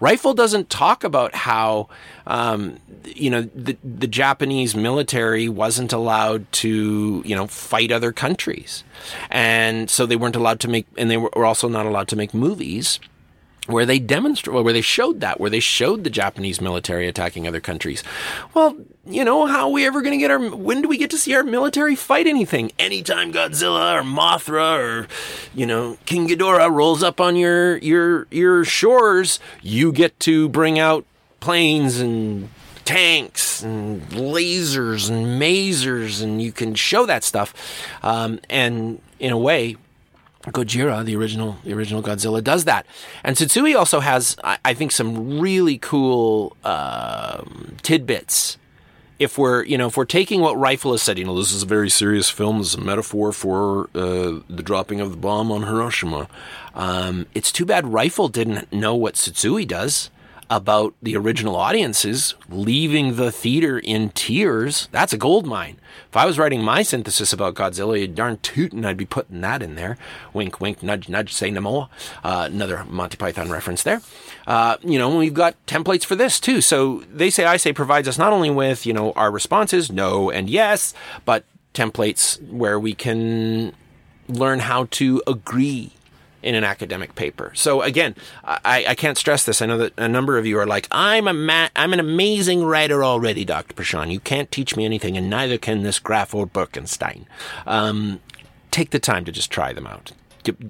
Rifle 0.00 0.32
doesn't 0.32 0.70
talk 0.70 1.02
about 1.02 1.34
how, 1.34 1.88
um, 2.26 2.78
you 3.04 3.30
know, 3.30 3.42
the, 3.42 3.76
the 3.82 4.06
Japanese 4.06 4.76
military 4.76 5.48
wasn't 5.48 5.92
allowed 5.92 6.50
to, 6.52 7.22
you 7.24 7.34
know, 7.34 7.48
fight 7.48 7.90
other 7.90 8.12
countries. 8.12 8.84
And 9.30 9.90
so 9.90 10.06
they 10.06 10.14
weren't 10.14 10.36
allowed 10.36 10.60
to 10.60 10.68
make, 10.68 10.86
and 10.96 11.10
they 11.10 11.16
were 11.16 11.44
also 11.44 11.68
not 11.68 11.86
allowed 11.86 12.06
to 12.08 12.16
make 12.16 12.32
movies 12.32 13.00
where 13.66 13.86
they 13.86 13.98
demonstrate, 13.98 14.64
where 14.64 14.72
they 14.72 14.80
showed 14.80 15.20
that, 15.20 15.38
where 15.38 15.50
they 15.50 15.60
showed 15.60 16.02
the 16.02 16.10
Japanese 16.10 16.60
military 16.60 17.06
attacking 17.06 17.46
other 17.46 17.60
countries. 17.60 18.02
Well, 18.54 18.76
you 19.06 19.24
know, 19.24 19.46
how 19.46 19.66
are 19.66 19.72
we 19.72 19.86
ever 19.86 20.02
going 20.02 20.12
to 20.12 20.18
get 20.18 20.30
our, 20.30 20.40
when 20.50 20.82
do 20.82 20.88
we 20.88 20.98
get 20.98 21.10
to 21.10 21.18
see 21.18 21.34
our 21.34 21.44
military 21.44 21.94
fight 21.94 22.26
anything? 22.26 22.72
Anytime 22.78 23.32
Godzilla 23.32 24.00
or 24.00 24.02
Mothra 24.02 24.78
or, 24.78 25.08
you 25.54 25.66
know, 25.66 25.96
King 26.06 26.28
Ghidorah 26.28 26.72
rolls 26.72 27.02
up 27.02 27.20
on 27.20 27.36
your, 27.36 27.76
your, 27.78 28.26
your 28.30 28.64
shores, 28.64 29.38
you 29.62 29.92
get 29.92 30.18
to 30.20 30.48
bring 30.48 30.78
out 30.78 31.04
planes 31.38 32.00
and 32.00 32.48
tanks 32.84 33.62
and 33.62 34.02
lasers 34.10 35.08
and 35.08 35.40
masers 35.40 36.22
and 36.22 36.42
you 36.42 36.50
can 36.50 36.74
show 36.74 37.06
that 37.06 37.22
stuff. 37.22 37.54
Um, 38.02 38.40
and 38.50 39.00
in 39.20 39.32
a 39.32 39.38
way, 39.38 39.76
Gojira, 40.50 41.04
the 41.04 41.16
original, 41.16 41.58
the 41.64 41.72
original 41.72 42.02
Godzilla, 42.02 42.42
does 42.42 42.64
that. 42.64 42.86
And 43.22 43.36
Tsutsui 43.36 43.76
also 43.76 44.00
has, 44.00 44.36
I, 44.42 44.58
I 44.64 44.74
think, 44.74 44.92
some 44.92 45.38
really 45.40 45.78
cool 45.78 46.56
uh, 46.64 47.44
tidbits 47.82 48.58
if 49.18 49.38
we're 49.38 49.62
you 49.64 49.78
know 49.78 49.86
if 49.86 49.96
we're 49.96 50.04
taking 50.04 50.40
what 50.40 50.58
Rifle 50.58 50.90
has 50.92 51.02
said, 51.02 51.16
you 51.18 51.24
know, 51.24 51.36
this 51.36 51.52
is 51.52 51.62
a 51.62 51.66
very 51.66 51.88
serious 51.88 52.28
film. 52.28 52.58
This 52.58 52.68
is 52.68 52.74
a 52.74 52.80
metaphor 52.80 53.32
for 53.32 53.88
uh, 53.94 54.40
the 54.48 54.62
dropping 54.62 55.00
of 55.00 55.12
the 55.12 55.16
bomb 55.16 55.52
on 55.52 55.62
Hiroshima. 55.62 56.28
Um, 56.74 57.26
it's 57.34 57.52
too 57.52 57.64
bad 57.64 57.86
Rifle 57.86 58.28
didn't 58.28 58.72
know 58.72 58.96
what 58.96 59.14
Tsutsui 59.14 59.66
does 59.66 60.10
about 60.52 60.94
the 61.00 61.16
original 61.16 61.56
audiences 61.56 62.34
leaving 62.50 63.16
the 63.16 63.32
theater 63.32 63.78
in 63.78 64.10
tears. 64.10 64.86
That's 64.92 65.14
a 65.14 65.16
gold 65.16 65.46
mine. 65.46 65.78
If 66.10 66.16
I 66.16 66.26
was 66.26 66.38
writing 66.38 66.62
my 66.62 66.82
synthesis 66.82 67.32
about 67.32 67.54
Godzilla, 67.54 68.14
darn 68.14 68.36
tootin', 68.42 68.84
I'd 68.84 68.98
be 68.98 69.06
putting 69.06 69.40
that 69.40 69.62
in 69.62 69.76
there. 69.76 69.96
Wink, 70.34 70.60
wink, 70.60 70.82
nudge, 70.82 71.08
nudge, 71.08 71.32
say 71.32 71.50
no 71.50 71.62
more. 71.62 71.88
Uh, 72.22 72.48
another 72.52 72.84
Monty 72.84 73.16
Python 73.16 73.50
reference 73.50 73.82
there. 73.82 74.02
Uh, 74.46 74.76
you 74.82 74.98
know, 74.98 75.16
we've 75.16 75.32
got 75.32 75.54
templates 75.66 76.04
for 76.04 76.16
this 76.16 76.38
too. 76.38 76.60
So 76.60 77.02
they 77.10 77.30
say, 77.30 77.46
I 77.46 77.56
say 77.56 77.72
provides 77.72 78.06
us 78.06 78.18
not 78.18 78.34
only 78.34 78.50
with, 78.50 78.84
you 78.84 78.92
know, 78.92 79.12
our 79.12 79.30
responses, 79.30 79.90
no 79.90 80.30
and 80.30 80.50
yes, 80.50 80.92
but 81.24 81.46
templates 81.72 82.46
where 82.50 82.78
we 82.78 82.92
can 82.92 83.72
learn 84.28 84.58
how 84.58 84.84
to 84.90 85.22
agree 85.26 85.92
in 86.42 86.54
an 86.54 86.64
academic 86.64 87.14
paper. 87.14 87.52
So 87.54 87.82
again, 87.82 88.14
I, 88.44 88.84
I 88.88 88.94
can't 88.94 89.16
stress 89.16 89.44
this. 89.44 89.62
I 89.62 89.66
know 89.66 89.78
that 89.78 89.92
a 89.96 90.08
number 90.08 90.38
of 90.38 90.46
you 90.46 90.58
are 90.58 90.66
like, 90.66 90.88
I'm 90.90 91.28
a 91.28 91.32
ma- 91.32 91.68
I'm 91.76 91.92
an 91.92 92.00
amazing 92.00 92.64
writer 92.64 93.04
already, 93.04 93.44
Dr. 93.44 93.74
Perschon. 93.74 94.10
You 94.10 94.20
can't 94.20 94.50
teach 94.50 94.76
me 94.76 94.84
anything, 94.84 95.16
and 95.16 95.30
neither 95.30 95.58
can 95.58 95.82
this 95.82 95.98
Graff 95.98 96.34
or 96.34 96.46
Birkenstein. 96.46 97.24
Um, 97.66 98.20
take 98.70 98.90
the 98.90 98.98
time 98.98 99.24
to 99.24 99.32
just 99.32 99.50
try 99.50 99.72
them 99.72 99.86
out. 99.86 100.12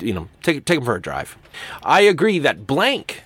You 0.00 0.12
know, 0.12 0.28
take 0.42 0.64
take 0.64 0.78
them 0.78 0.84
for 0.84 0.96
a 0.96 1.00
drive. 1.00 1.36
I 1.82 2.02
agree 2.02 2.38
that 2.40 2.66
blank 2.66 3.22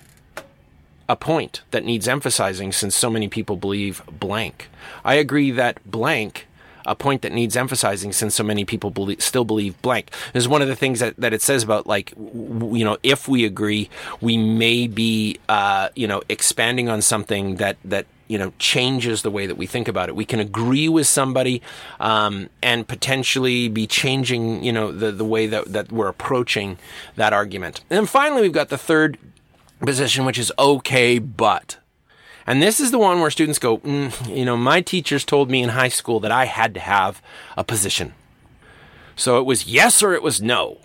a 1.09 1.15
point 1.15 1.61
that 1.71 1.85
needs 1.85 2.07
emphasizing 2.07 2.71
since 2.71 2.95
so 2.95 3.09
many 3.09 3.27
people 3.27 3.55
believe 3.55 4.01
blank. 4.11 4.69
I 5.03 5.15
agree 5.15 5.51
that 5.51 5.89
blank 5.89 6.47
a 6.87 6.95
point 6.95 7.21
that 7.21 7.31
needs 7.31 7.55
emphasizing 7.55 8.13
since 8.13 8.33
so 8.33 8.43
many 8.43 8.65
people 8.65 8.89
believe, 8.89 9.21
still 9.21 9.45
believe 9.45 9.79
blank. 9.81 10.09
This 10.33 10.43
is 10.43 10.47
one 10.47 10.61
of 10.61 10.67
the 10.67 10.75
things 10.75 10.99
that, 10.99 11.15
that 11.17 11.33
it 11.33 11.41
says 11.41 11.61
about 11.63 11.85
like, 11.85 12.11
w- 12.15 12.77
you 12.77 12.85
know, 12.85 12.97
if 13.03 13.27
we 13.27 13.45
agree, 13.45 13.89
we 14.21 14.37
may 14.37 14.87
be, 14.87 15.37
uh, 15.49 15.89
you 15.95 16.07
know, 16.07 16.21
expanding 16.29 16.89
on 16.89 17.01
something 17.01 17.57
that, 17.57 17.77
that, 17.83 18.05
you 18.27 18.37
know, 18.37 18.51
changes 18.57 19.21
the 19.21 19.31
way 19.31 19.45
that 19.45 19.55
we 19.55 19.65
think 19.65 19.87
about 19.87 20.09
it. 20.09 20.15
We 20.15 20.25
can 20.25 20.39
agree 20.39 20.89
with 20.89 21.07
somebody, 21.07 21.61
um, 21.99 22.49
and 22.61 22.87
potentially 22.87 23.67
be 23.69 23.85
changing, 23.87 24.63
you 24.63 24.73
know, 24.73 24.91
the, 24.91 25.11
the 25.11 25.25
way 25.25 25.47
that, 25.47 25.71
that 25.71 25.91
we're 25.91 26.09
approaching 26.09 26.77
that 27.15 27.33
argument. 27.33 27.81
And 27.89 27.97
then 27.97 28.05
finally, 28.05 28.41
we've 28.41 28.51
got 28.51 28.69
the 28.69 28.77
third 28.77 29.17
position, 29.79 30.25
which 30.25 30.39
is 30.39 30.51
okay, 30.57 31.19
but. 31.19 31.77
And 32.47 32.63
this 32.63 32.79
is 32.79 32.91
the 32.91 32.97
one 32.97 33.19
where 33.19 33.29
students 33.29 33.59
go, 33.59 33.79
mm, 33.79 34.35
you 34.35 34.45
know, 34.45 34.55
my 34.55 34.79
teachers 34.79 35.25
told 35.25 35.51
me 35.51 35.61
in 35.61 35.69
high 35.69 35.89
school 35.89 36.21
that 36.21 36.31
I 36.31 36.45
had 36.45 36.73
to 36.75 36.79
have 36.79 37.21
a 37.57 37.63
position. 37.65 38.13
So 39.17 39.37
it 39.39 39.45
was 39.45 39.67
yes 39.67 40.01
or 40.01 40.13
it 40.13 40.23
was 40.23 40.41
no. 40.41 40.77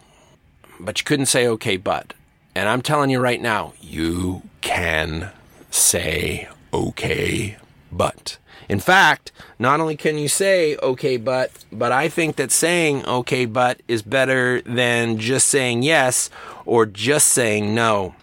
But 0.80 0.98
you 0.98 1.04
couldn't 1.04 1.26
say 1.26 1.46
okay, 1.46 1.76
but. 1.76 2.14
And 2.56 2.68
I'm 2.68 2.82
telling 2.82 3.10
you 3.10 3.20
right 3.20 3.40
now, 3.40 3.74
you 3.80 4.42
can 4.60 5.30
say 5.70 6.48
okay, 6.74 7.56
but. 7.92 8.38
In 8.68 8.80
fact, 8.80 9.30
not 9.58 9.80
only 9.80 9.96
can 9.96 10.18
you 10.18 10.28
say 10.28 10.76
okay, 10.82 11.16
but, 11.16 11.52
but 11.70 11.92
I 11.92 12.08
think 12.08 12.36
that 12.36 12.50
saying 12.50 13.06
okay, 13.06 13.44
but 13.44 13.80
is 13.86 14.02
better 14.02 14.62
than 14.62 15.18
just 15.18 15.46
saying 15.46 15.84
yes 15.84 16.28
or 16.64 16.86
just 16.86 17.28
saying 17.28 17.72
no. 17.72 18.16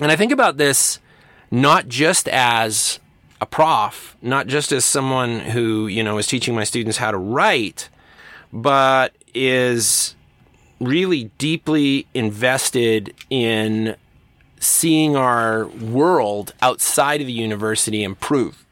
And 0.00 0.10
I 0.10 0.16
think 0.16 0.32
about 0.32 0.56
this 0.56 0.98
not 1.50 1.88
just 1.88 2.28
as 2.28 2.98
a 3.40 3.46
prof, 3.46 4.16
not 4.20 4.46
just 4.46 4.72
as 4.72 4.84
someone 4.84 5.40
who, 5.40 5.86
you 5.86 6.02
know, 6.02 6.18
is 6.18 6.26
teaching 6.26 6.54
my 6.54 6.64
students 6.64 6.98
how 6.98 7.10
to 7.10 7.18
write, 7.18 7.88
but 8.52 9.14
is 9.34 10.14
really 10.80 11.24
deeply 11.38 12.06
invested 12.14 13.14
in 13.30 13.96
seeing 14.60 15.16
our 15.16 15.66
world 15.66 16.52
outside 16.60 17.20
of 17.20 17.26
the 17.26 17.32
university 17.32 18.02
improve. 18.02 18.64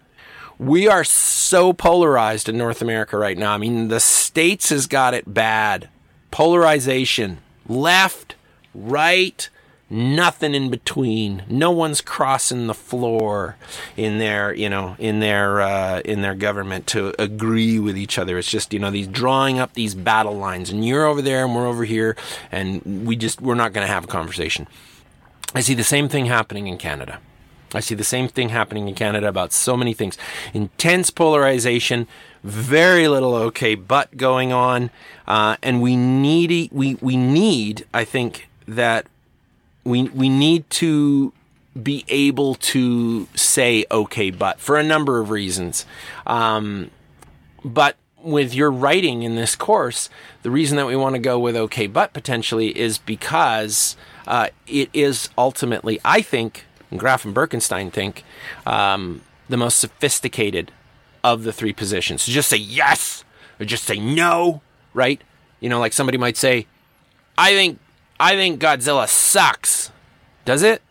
We 0.58 0.88
are 0.88 1.04
so 1.04 1.72
polarized 1.72 2.48
in 2.48 2.56
North 2.56 2.80
America 2.80 3.18
right 3.18 3.36
now. 3.36 3.52
I 3.52 3.58
mean, 3.58 3.88
the 3.88 4.00
States 4.00 4.70
has 4.70 4.86
got 4.86 5.14
it 5.14 5.32
bad. 5.32 5.88
Polarization, 6.30 7.38
left, 7.68 8.34
right, 8.74 9.48
nothing 9.88 10.54
in 10.54 10.70
between. 10.70 11.44
No 11.48 11.70
one's 11.70 12.00
crossing 12.00 12.66
the 12.66 12.74
floor 12.74 13.56
in 13.96 14.18
their 14.18 14.52
you 14.54 14.68
know 14.68 14.96
in 14.98 15.20
their 15.20 15.60
uh, 15.60 16.00
in 16.00 16.22
their 16.22 16.34
government 16.34 16.86
to 16.88 17.14
agree 17.20 17.78
with 17.78 17.96
each 17.96 18.18
other. 18.18 18.38
It's 18.38 18.50
just 18.50 18.72
you 18.72 18.78
know 18.78 18.90
these 18.90 19.06
drawing 19.06 19.58
up 19.58 19.74
these 19.74 19.94
battle 19.94 20.36
lines 20.36 20.70
and 20.70 20.84
you're 20.86 21.06
over 21.06 21.22
there 21.22 21.44
and 21.44 21.54
we're 21.54 21.66
over 21.66 21.84
here 21.84 22.16
and 22.50 23.06
we 23.06 23.16
just 23.16 23.40
we're 23.40 23.54
not 23.54 23.72
going 23.72 23.86
to 23.86 23.92
have 23.92 24.04
a 24.04 24.08
conversation. 24.08 24.66
I 25.54 25.60
see 25.60 25.74
the 25.74 25.84
same 25.84 26.08
thing 26.08 26.26
happening 26.26 26.66
in 26.66 26.76
canada. 26.76 27.20
I 27.74 27.80
see 27.80 27.94
the 27.94 28.04
same 28.04 28.28
thing 28.28 28.50
happening 28.50 28.88
in 28.88 28.94
canada 28.94 29.28
about 29.28 29.52
so 29.52 29.76
many 29.76 29.92
things. 29.94 30.16
Intense 30.54 31.10
polarization 31.10 32.06
very 32.46 33.08
little 33.08 33.34
okay 33.34 33.74
but 33.74 34.16
going 34.16 34.52
on 34.52 34.88
uh, 35.26 35.56
and 35.64 35.82
we 35.82 35.96
need 35.96 36.70
we 36.70 36.94
we 37.00 37.16
need 37.16 37.84
i 37.92 38.04
think 38.04 38.48
that 38.68 39.06
we 39.86 40.04
we 40.04 40.28
need 40.28 40.68
to 40.68 41.32
be 41.80 42.04
able 42.08 42.54
to 42.54 43.26
say 43.34 43.84
okay 43.90 44.30
but 44.30 44.58
for 44.58 44.76
a 44.76 44.82
number 44.82 45.20
of 45.20 45.30
reasons. 45.30 45.86
Um, 46.26 46.90
but 47.64 47.96
with 48.22 48.54
your 48.54 48.70
writing 48.72 49.22
in 49.22 49.36
this 49.36 49.54
course 49.54 50.10
the 50.42 50.50
reason 50.50 50.76
that 50.76 50.86
we 50.86 50.96
want 50.96 51.14
to 51.14 51.20
go 51.20 51.38
with 51.38 51.54
okay 51.54 51.86
but 51.86 52.12
potentially 52.12 52.76
is 52.76 52.98
because 52.98 53.96
uh, 54.26 54.48
it 54.66 54.90
is 54.92 55.28
ultimately 55.38 56.00
i 56.04 56.20
think 56.20 56.64
and 56.90 56.98
graff 56.98 57.24
and 57.24 57.36
birkenstein 57.36 57.92
think 57.92 58.24
um, 58.66 59.22
the 59.48 59.56
most 59.56 59.78
sophisticated 59.78 60.72
of 61.22 61.42
the 61.42 61.52
three 61.52 61.72
positions. 61.72 62.22
So 62.22 62.32
just 62.32 62.48
say 62.48 62.56
yes 62.56 63.24
or 63.60 63.66
just 63.66 63.84
say 63.84 63.98
no 63.98 64.62
right? 64.94 65.20
You 65.60 65.68
know 65.68 65.78
like 65.78 65.92
somebody 65.92 66.18
might 66.18 66.36
say 66.36 66.66
i 67.38 67.50
think 67.50 67.78
I 68.18 68.34
think 68.34 68.60
Godzilla 68.60 69.08
sucks. 69.08 69.90
Does 70.44 70.62
it? 70.62 70.82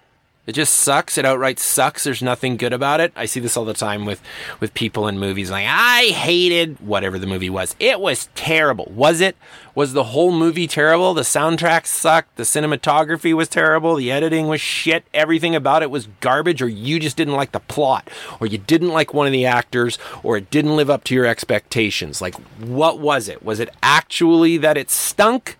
It 0.46 0.54
just 0.54 0.74
sucks. 0.74 1.18
It 1.18 1.26
outright 1.26 1.58
sucks. 1.58 2.04
There's 2.04 2.22
nothing 2.22 2.56
good 2.56 2.72
about 2.72 3.00
it. 3.00 3.12
I 3.16 3.26
see 3.26 3.40
this 3.40 3.58
all 3.58 3.66
the 3.66 3.74
time 3.74 4.06
with 4.06 4.22
with 4.60 4.76
people 4.76 5.08
in 5.08 5.18
movies 5.18 5.50
like 5.50 5.66
I 5.68 6.12
hated 6.14 6.80
whatever 6.80 7.18
the 7.18 7.26
movie 7.26 7.50
was. 7.50 7.76
It 7.80 8.00
was 8.00 8.30
terrible. 8.36 8.92
Was 8.94 9.22
it? 9.22 9.36
Was 9.74 9.94
the 9.94 10.04
whole 10.04 10.32
movie 10.32 10.68
terrible? 10.68 11.16
The 11.16 11.24
soundtrack 11.24 11.88
sucked. 11.88 12.36
The 12.36 12.44
cinematography 12.44 13.34
was 13.34 13.48
terrible. 13.48 13.96
The 13.96 14.12
editing 14.12 14.48
was 14.48 14.62
shit. 14.62 15.06
Everything 15.16 15.56
about 15.56 15.82
it 15.82 15.90
was 15.90 16.10
garbage 16.20 16.62
or 16.62 16.68
you 16.68 17.00
just 17.00 17.18
didn't 17.18 17.34
like 17.34 17.52
the 17.52 17.60
plot 17.60 18.08
or 18.40 18.46
you 18.46 18.60
didn't 18.60 18.90
like 18.90 19.16
one 19.16 19.26
of 19.26 19.34
the 19.34 19.48
actors 19.48 19.98
or 20.22 20.38
it 20.38 20.52
didn't 20.52 20.76
live 20.76 20.92
up 20.92 21.04
to 21.06 21.16
your 21.16 21.26
expectations. 21.26 22.22
Like 22.22 22.36
what 22.60 23.00
was 23.00 23.28
it? 23.28 23.42
Was 23.42 23.60
it 23.60 23.70
actually 23.82 24.58
that 24.58 24.78
it 24.78 24.92
stunk? 24.92 25.58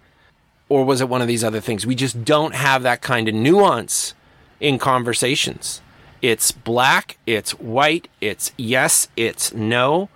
Or 0.70 0.84
was 0.84 1.02
it 1.02 1.10
one 1.10 1.22
of 1.22 1.28
these 1.28 1.44
other 1.44 1.62
things? 1.62 1.86
We 1.86 1.96
just 1.96 2.24
don't 2.24 2.56
have 2.56 2.84
that 2.84 3.02
kind 3.02 3.28
of 3.28 3.36
nuance 3.36 4.14
in 4.60 4.80
conversations. 4.80 5.82
It's 6.22 6.52
black, 6.52 7.18
it's 7.26 7.52
white, 7.52 8.08
it's 8.22 8.52
yes, 8.58 9.08
it's 9.16 9.54
no. 9.54 10.10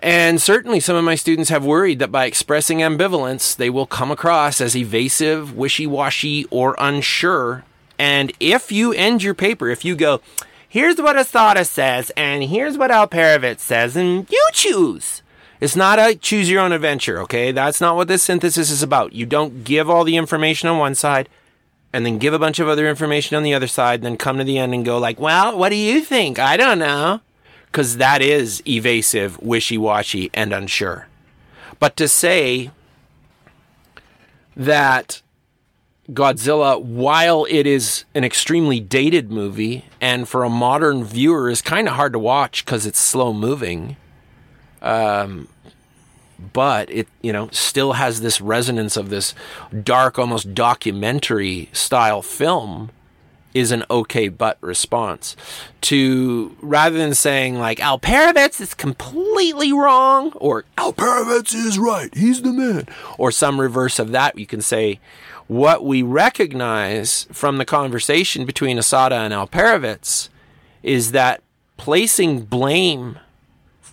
And 0.00 0.42
certainly 0.42 0.80
some 0.80 0.96
of 0.96 1.04
my 1.04 1.14
students 1.14 1.50
have 1.50 1.64
worried 1.64 2.00
that 2.00 2.10
by 2.10 2.26
expressing 2.26 2.78
ambivalence, 2.78 3.54
they 3.54 3.70
will 3.70 3.86
come 3.86 4.10
across 4.10 4.60
as 4.60 4.76
evasive, 4.76 5.56
wishy 5.56 5.86
washy, 5.86 6.44
or 6.50 6.74
unsure. 6.78 7.64
And 8.00 8.32
if 8.40 8.72
you 8.72 8.92
end 8.92 9.22
your 9.22 9.34
paper, 9.34 9.68
if 9.68 9.84
you 9.84 9.94
go, 9.94 10.20
here's 10.68 11.00
what 11.00 11.14
Asada 11.14 11.64
says, 11.64 12.10
and 12.16 12.42
here's 12.42 12.76
what 12.76 12.90
Alperovitz 12.90 13.60
says, 13.60 13.96
and 13.96 14.28
you 14.28 14.48
choose 14.52 15.21
it's 15.62 15.76
not 15.76 16.00
a 16.00 16.16
choose 16.16 16.50
your 16.50 16.60
own 16.60 16.72
adventure, 16.72 17.20
okay? 17.20 17.52
That's 17.52 17.80
not 17.80 17.94
what 17.94 18.08
this 18.08 18.24
synthesis 18.24 18.68
is 18.68 18.82
about. 18.82 19.12
You 19.12 19.26
don't 19.26 19.62
give 19.62 19.88
all 19.88 20.02
the 20.02 20.16
information 20.16 20.68
on 20.68 20.76
one 20.76 20.96
side 20.96 21.28
and 21.92 22.04
then 22.04 22.18
give 22.18 22.34
a 22.34 22.38
bunch 22.38 22.58
of 22.58 22.66
other 22.66 22.88
information 22.88 23.36
on 23.36 23.44
the 23.44 23.54
other 23.54 23.68
side, 23.68 24.00
and 24.00 24.04
then 24.04 24.16
come 24.16 24.38
to 24.38 24.44
the 24.44 24.58
end 24.58 24.74
and 24.74 24.84
go 24.84 24.98
like, 24.98 25.20
"Well, 25.20 25.56
what 25.56 25.68
do 25.68 25.76
you 25.76 26.00
think? 26.00 26.40
I 26.40 26.56
don't 26.56 26.80
know." 26.80 27.20
Cuz 27.70 27.98
that 27.98 28.20
is 28.20 28.60
evasive, 28.66 29.40
wishy-washy 29.40 30.30
and 30.34 30.52
unsure. 30.52 31.06
But 31.78 31.96
to 31.96 32.08
say 32.08 32.72
that 34.56 35.22
Godzilla, 36.10 36.82
while 36.82 37.46
it 37.48 37.68
is 37.68 38.04
an 38.16 38.24
extremely 38.24 38.80
dated 38.80 39.30
movie 39.30 39.84
and 40.00 40.28
for 40.28 40.42
a 40.42 40.50
modern 40.50 41.04
viewer 41.04 41.48
is 41.48 41.62
kind 41.62 41.86
of 41.86 41.94
hard 41.94 42.14
to 42.14 42.18
watch 42.18 42.64
because 42.64 42.84
it's 42.84 42.98
slow 42.98 43.32
moving, 43.32 43.96
um, 44.82 45.48
but 46.52 46.90
it 46.90 47.08
you 47.20 47.32
know 47.32 47.48
still 47.50 47.94
has 47.94 48.20
this 48.20 48.40
resonance 48.40 48.96
of 48.96 49.10
this 49.10 49.34
dark 49.82 50.18
almost 50.18 50.54
documentary 50.54 51.68
style 51.72 52.22
film 52.22 52.90
is 53.54 53.70
an 53.70 53.84
okay 53.90 54.28
but 54.28 54.56
response 54.60 55.36
to 55.80 56.56
rather 56.60 56.96
than 56.96 57.14
saying 57.14 57.58
like 57.58 57.78
Alperovitz 57.78 58.60
is 58.60 58.74
completely 58.74 59.72
wrong 59.72 60.32
or 60.36 60.64
Alperovitz 60.78 61.54
is 61.54 61.78
right, 61.78 62.14
he's 62.14 62.42
the 62.42 62.52
man, 62.52 62.88
or 63.18 63.30
some 63.30 63.60
reverse 63.60 63.98
of 63.98 64.12
that, 64.12 64.38
you 64.38 64.46
can 64.46 64.62
say 64.62 65.00
what 65.48 65.84
we 65.84 66.02
recognize 66.02 67.26
from 67.30 67.58
the 67.58 67.64
conversation 67.64 68.46
between 68.46 68.78
Asada 68.78 69.12
and 69.12 69.34
Alperovitz 69.34 70.28
is 70.82 71.12
that 71.12 71.42
placing 71.76 72.42
blame 72.42 73.18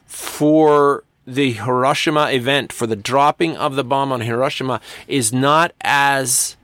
for 0.06 1.04
the 1.34 1.54
Hiroshima 1.54 2.32
event, 2.32 2.74
for 2.74 2.88
the 2.88 2.96
dropping 2.96 3.56
of 3.58 3.76
the 3.76 3.84
bomb 3.84 4.12
on 4.12 4.22
Hiroshima, 4.22 4.82
is 5.08 5.32
not 5.32 5.72
as 5.82 6.58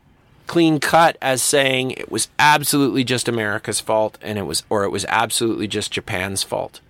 clean 0.47 0.79
cut 0.79 1.17
as 1.21 1.41
saying 1.41 1.91
it 1.91 2.11
was 2.11 2.27
absolutely 2.37 3.03
just 3.03 3.27
America's 3.27 3.79
fault 3.79 4.17
and 4.21 4.37
it 4.37 4.43
was 4.43 4.63
or 4.69 4.83
it 4.83 4.89
was 4.89 5.05
absolutely 5.09 5.67
just 5.67 5.91
Japan's 5.91 6.43
fault. 6.43 6.81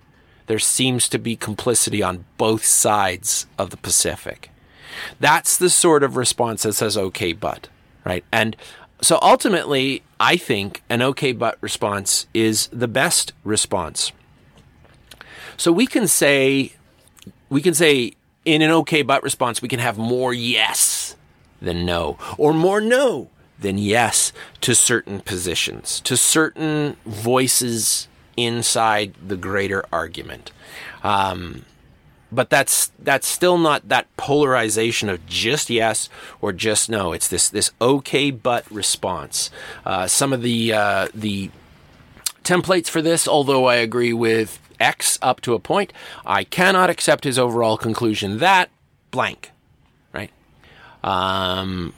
There 0.46 0.58
seems 0.58 1.08
to 1.08 1.18
be 1.18 1.36
complicity 1.36 2.02
on 2.02 2.24
both 2.36 2.64
sides 2.64 3.46
of 3.58 3.70
the 3.70 3.76
Pacific. 3.76 4.50
That's 5.20 5.56
the 5.56 5.70
sort 5.70 6.02
of 6.02 6.16
response 6.16 6.62
that 6.62 6.74
says 6.74 6.96
okay 6.96 7.32
but, 7.32 7.68
right? 8.04 8.24
And 8.30 8.56
so 9.00 9.18
ultimately, 9.20 10.02
I 10.18 10.36
think 10.36 10.82
an 10.88 11.02
okay 11.02 11.32
but 11.32 11.58
response 11.60 12.26
is 12.32 12.68
the 12.68 12.88
best 12.88 13.32
response. 13.44 14.12
So 15.56 15.72
we 15.72 15.86
can 15.86 16.06
say 16.06 16.72
we 17.48 17.60
can 17.60 17.74
say 17.74 18.12
in 18.44 18.62
an 18.62 18.70
okay 18.70 19.02
but 19.02 19.22
response 19.22 19.60
we 19.60 19.68
can 19.68 19.80
have 19.80 19.98
more 19.98 20.32
yes 20.32 21.16
than 21.60 21.84
no 21.84 22.16
or 22.38 22.52
more 22.52 22.80
no 22.80 23.28
than 23.58 23.78
yes 23.78 24.32
to 24.60 24.74
certain 24.74 25.20
positions, 25.20 26.00
to 26.00 26.16
certain 26.16 26.96
voices 27.04 28.08
inside 28.36 29.14
the 29.26 29.36
greater 29.36 29.84
argument. 29.92 30.52
Um, 31.02 31.64
but 32.30 32.50
that's 32.50 32.90
that's 32.98 33.26
still 33.26 33.56
not 33.56 33.88
that 33.88 34.14
polarization 34.16 35.08
of 35.08 35.24
just 35.26 35.70
yes 35.70 36.08
or 36.40 36.52
just 36.52 36.90
no. 36.90 37.12
It's 37.12 37.28
this 37.28 37.48
this 37.48 37.70
okay 37.80 38.30
but 38.30 38.70
response. 38.70 39.50
Uh, 39.84 40.06
some 40.06 40.32
of 40.32 40.42
the 40.42 40.72
uh, 40.72 41.08
the 41.14 41.50
templates 42.42 42.88
for 42.88 43.00
this, 43.00 43.26
although 43.28 43.66
I 43.66 43.76
agree 43.76 44.12
with 44.12 44.58
X 44.80 45.18
up 45.22 45.40
to 45.42 45.54
a 45.54 45.58
point, 45.58 45.92
I 46.24 46.44
cannot 46.44 46.90
accept 46.90 47.24
his 47.24 47.38
overall 47.38 47.76
conclusion 47.76 48.38
that 48.38 48.70
blank, 49.10 49.50
right? 50.12 50.30
Um, 51.02 51.94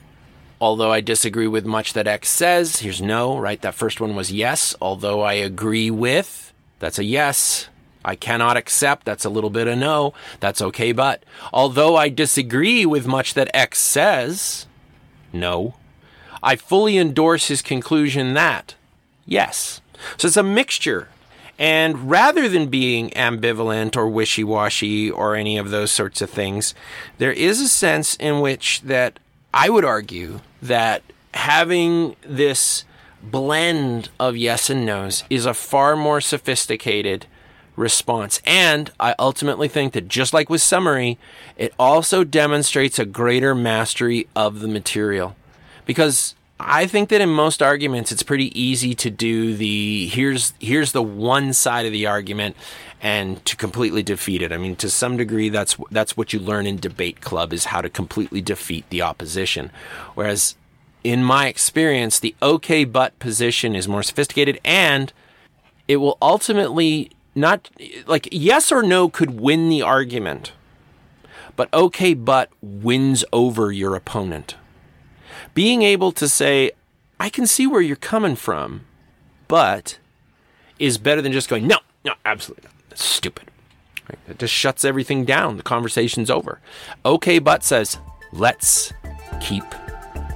although 0.60 0.92
I 0.92 1.00
disagree 1.00 1.46
with 1.46 1.64
much 1.64 1.92
that 1.92 2.06
X 2.06 2.28
says, 2.28 2.78
here's 2.78 3.02
no, 3.02 3.38
right? 3.38 3.60
That 3.60 3.74
first 3.74 4.00
one 4.00 4.14
was 4.14 4.32
yes, 4.32 4.74
although 4.80 5.22
I 5.22 5.34
agree 5.34 5.90
with, 5.90 6.52
that's 6.78 6.98
a 6.98 7.04
yes. 7.04 7.68
I 8.04 8.14
cannot 8.14 8.56
accept, 8.56 9.04
that's 9.04 9.24
a 9.24 9.30
little 9.30 9.50
bit 9.50 9.66
of 9.66 9.76
no, 9.76 10.14
that's 10.40 10.62
okay, 10.62 10.92
but 10.92 11.24
although 11.52 11.96
I 11.96 12.08
disagree 12.08 12.86
with 12.86 13.06
much 13.06 13.34
that 13.34 13.50
X 13.52 13.78
says, 13.78 14.66
no. 15.32 15.74
I 16.42 16.56
fully 16.56 16.96
endorse 16.96 17.48
his 17.48 17.62
conclusion 17.62 18.34
that, 18.34 18.76
yes. 19.26 19.80
So 20.16 20.28
it's 20.28 20.36
a 20.36 20.42
mixture. 20.42 21.08
And 21.58 22.08
rather 22.08 22.48
than 22.48 22.68
being 22.68 23.10
ambivalent 23.10 23.96
or 23.96 24.08
wishy 24.08 24.44
washy 24.44 25.10
or 25.10 25.34
any 25.34 25.58
of 25.58 25.70
those 25.70 25.90
sorts 25.90 26.22
of 26.22 26.30
things, 26.30 26.74
there 27.18 27.32
is 27.32 27.60
a 27.60 27.68
sense 27.68 28.14
in 28.16 28.40
which 28.40 28.80
that 28.82 29.18
I 29.52 29.68
would 29.68 29.84
argue 29.84 30.40
that 30.62 31.02
having 31.34 32.14
this 32.22 32.84
blend 33.22 34.08
of 34.20 34.36
yes 34.36 34.70
and 34.70 34.86
no's 34.86 35.24
is 35.28 35.46
a 35.46 35.54
far 35.54 35.96
more 35.96 36.20
sophisticated 36.20 37.26
response. 37.74 38.40
And 38.44 38.90
I 39.00 39.14
ultimately 39.18 39.68
think 39.68 39.92
that 39.94 40.08
just 40.08 40.32
like 40.32 40.50
with 40.50 40.62
summary, 40.62 41.18
it 41.56 41.72
also 41.78 42.24
demonstrates 42.24 42.98
a 42.98 43.06
greater 43.06 43.54
mastery 43.54 44.28
of 44.36 44.60
the 44.60 44.68
material. 44.68 45.36
Because 45.86 46.34
I 46.60 46.86
think 46.86 47.08
that 47.10 47.20
in 47.20 47.28
most 47.28 47.62
arguments 47.62 48.10
it's 48.10 48.22
pretty 48.22 48.58
easy 48.60 48.94
to 48.96 49.10
do 49.10 49.54
the 49.54 50.08
here's 50.08 50.52
here's 50.58 50.92
the 50.92 51.02
one 51.02 51.52
side 51.52 51.86
of 51.86 51.92
the 51.92 52.06
argument 52.06 52.56
and 53.00 53.44
to 53.44 53.56
completely 53.56 54.02
defeat 54.02 54.42
it. 54.42 54.52
I 54.52 54.56
mean, 54.56 54.76
to 54.76 54.90
some 54.90 55.16
degree, 55.16 55.48
that's 55.48 55.76
that's 55.90 56.16
what 56.16 56.32
you 56.32 56.40
learn 56.40 56.66
in 56.66 56.76
debate 56.76 57.20
club 57.20 57.52
is 57.52 57.66
how 57.66 57.80
to 57.80 57.88
completely 57.88 58.40
defeat 58.40 58.88
the 58.90 59.02
opposition. 59.02 59.70
Whereas, 60.14 60.56
in 61.04 61.22
my 61.22 61.46
experience, 61.46 62.18
the 62.18 62.34
okay 62.42 62.84
but 62.84 63.18
position 63.18 63.76
is 63.76 63.86
more 63.86 64.02
sophisticated, 64.02 64.60
and 64.64 65.12
it 65.86 65.98
will 65.98 66.18
ultimately 66.20 67.12
not 67.34 67.70
like 68.06 68.28
yes 68.32 68.72
or 68.72 68.82
no 68.82 69.08
could 69.08 69.38
win 69.38 69.68
the 69.68 69.82
argument, 69.82 70.52
but 71.54 71.72
okay 71.72 72.14
but 72.14 72.50
wins 72.60 73.24
over 73.32 73.70
your 73.70 73.94
opponent. 73.94 74.56
Being 75.54 75.82
able 75.82 76.12
to 76.12 76.28
say, 76.28 76.72
I 77.20 77.28
can 77.28 77.46
see 77.46 77.66
where 77.66 77.80
you're 77.80 77.96
coming 77.96 78.36
from, 78.36 78.84
but 79.48 79.98
is 80.78 80.98
better 80.98 81.20
than 81.20 81.32
just 81.32 81.48
going, 81.48 81.66
no, 81.66 81.78
no, 82.04 82.14
absolutely 82.24 82.64
not 82.64 82.98
stupid. 82.98 83.50
Right? 84.08 84.18
It 84.28 84.38
just 84.38 84.54
shuts 84.54 84.84
everything 84.84 85.24
down. 85.24 85.56
The 85.56 85.62
conversation's 85.62 86.30
over. 86.30 86.60
Okay, 87.04 87.38
but 87.38 87.64
says, 87.64 87.98
let's 88.32 88.92
keep 89.40 89.64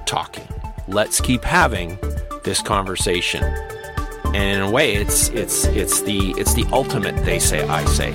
talking. 0.05 0.47
Let's 0.87 1.21
keep 1.21 1.43
having 1.43 1.97
this 2.43 2.61
conversation. 2.61 3.43
And 4.25 4.57
in 4.57 4.61
a 4.61 4.69
way, 4.69 4.95
it's 4.95 5.29
it's 5.29 5.65
it's 5.65 6.01
the 6.01 6.31
it's 6.37 6.53
the 6.55 6.65
ultimate. 6.71 7.15
They 7.23 7.39
say, 7.39 7.67
I 7.67 7.85
say 7.85 8.11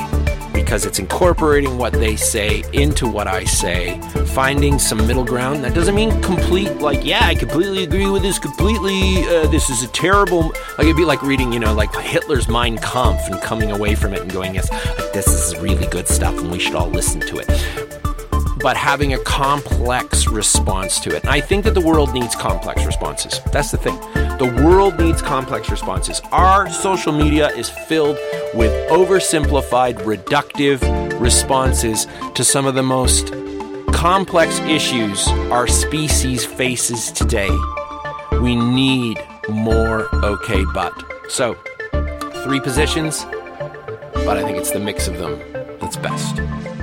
because 0.69 0.85
it's 0.85 0.99
incorporating 0.99 1.79
what 1.79 1.95
they 1.95 2.15
say 2.15 2.63
into 2.75 3.09
what 3.09 3.27
I 3.27 3.45
say, 3.45 3.99
finding 4.35 4.79
some 4.79 4.99
middle 5.07 5.25
ground. 5.25 5.65
That 5.65 5.73
doesn't 5.73 5.95
mean 5.95 6.21
complete, 6.21 6.77
like, 6.77 7.07
yeah, 7.07 7.25
I 7.25 7.35
completely 7.35 7.85
agree 7.85 8.11
with 8.11 8.21
this 8.21 8.39
completely. 8.39 9.25
Uh, 9.25 9.47
this 9.47 9.71
is 9.71 9.83
a 9.83 9.89
terrible. 9.89 10.53
Like, 10.77 10.81
it'd 10.81 10.95
be 10.95 11.07
like 11.07 11.23
reading, 11.23 11.55
you 11.55 11.59
know, 11.59 11.73
like 11.73 11.95
Hitler's 11.97 12.49
Mein 12.49 12.77
Kampf 12.77 13.31
and 13.31 13.41
coming 13.41 13.71
away 13.71 13.95
from 13.95 14.13
it 14.13 14.21
and 14.21 14.31
going, 14.31 14.57
yes, 14.57 14.69
this 15.15 15.27
is 15.29 15.59
really 15.59 15.87
good 15.87 16.07
stuff 16.07 16.39
and 16.39 16.51
we 16.51 16.59
should 16.59 16.75
all 16.75 16.91
listen 16.91 17.23
to 17.23 17.39
it 17.39 17.49
but 18.61 18.77
having 18.77 19.15
a 19.15 19.19
complex 19.21 20.27
response 20.27 20.99
to 21.01 21.15
it. 21.15 21.23
And 21.23 21.31
I 21.31 21.41
think 21.41 21.65
that 21.65 21.75
the 21.75 21.81
world 21.81 22.13
needs 22.13 22.35
complex 22.35 22.85
responses. 22.85 23.41
That's 23.53 23.71
the 23.71 23.77
thing. 23.77 23.97
The 24.39 24.53
world 24.65 24.99
needs 24.99 25.23
complex 25.23 25.71
responses. 25.71 26.21
Our 26.33 26.69
social 26.69 27.13
media 27.13 27.51
is 27.51 27.71
filled 27.71 28.19
with 28.55 28.73
oversimplified, 28.91 29.97
reductive 29.99 30.81
responses 31.21 32.07
to 32.35 32.45
some 32.45 32.67
of 32.67 32.75
the 32.75 32.83
most 32.83 33.33
complex 33.93 34.59
issues 34.61 35.27
our 35.51 35.67
species 35.67 36.45
faces 36.45 37.11
today. 37.11 37.51
We 38.41 38.55
need 38.55 39.19
more 39.49 40.09
okay 40.25 40.65
but. 40.73 40.93
So, 41.29 41.55
three 42.45 42.61
positions, 42.61 43.25
but 44.13 44.37
I 44.37 44.43
think 44.45 44.59
it's 44.59 44.71
the 44.71 44.81
mix 44.81 45.09
of 45.09 45.19
them 45.19 45.41
that's 45.81 45.97
best. 45.97 46.78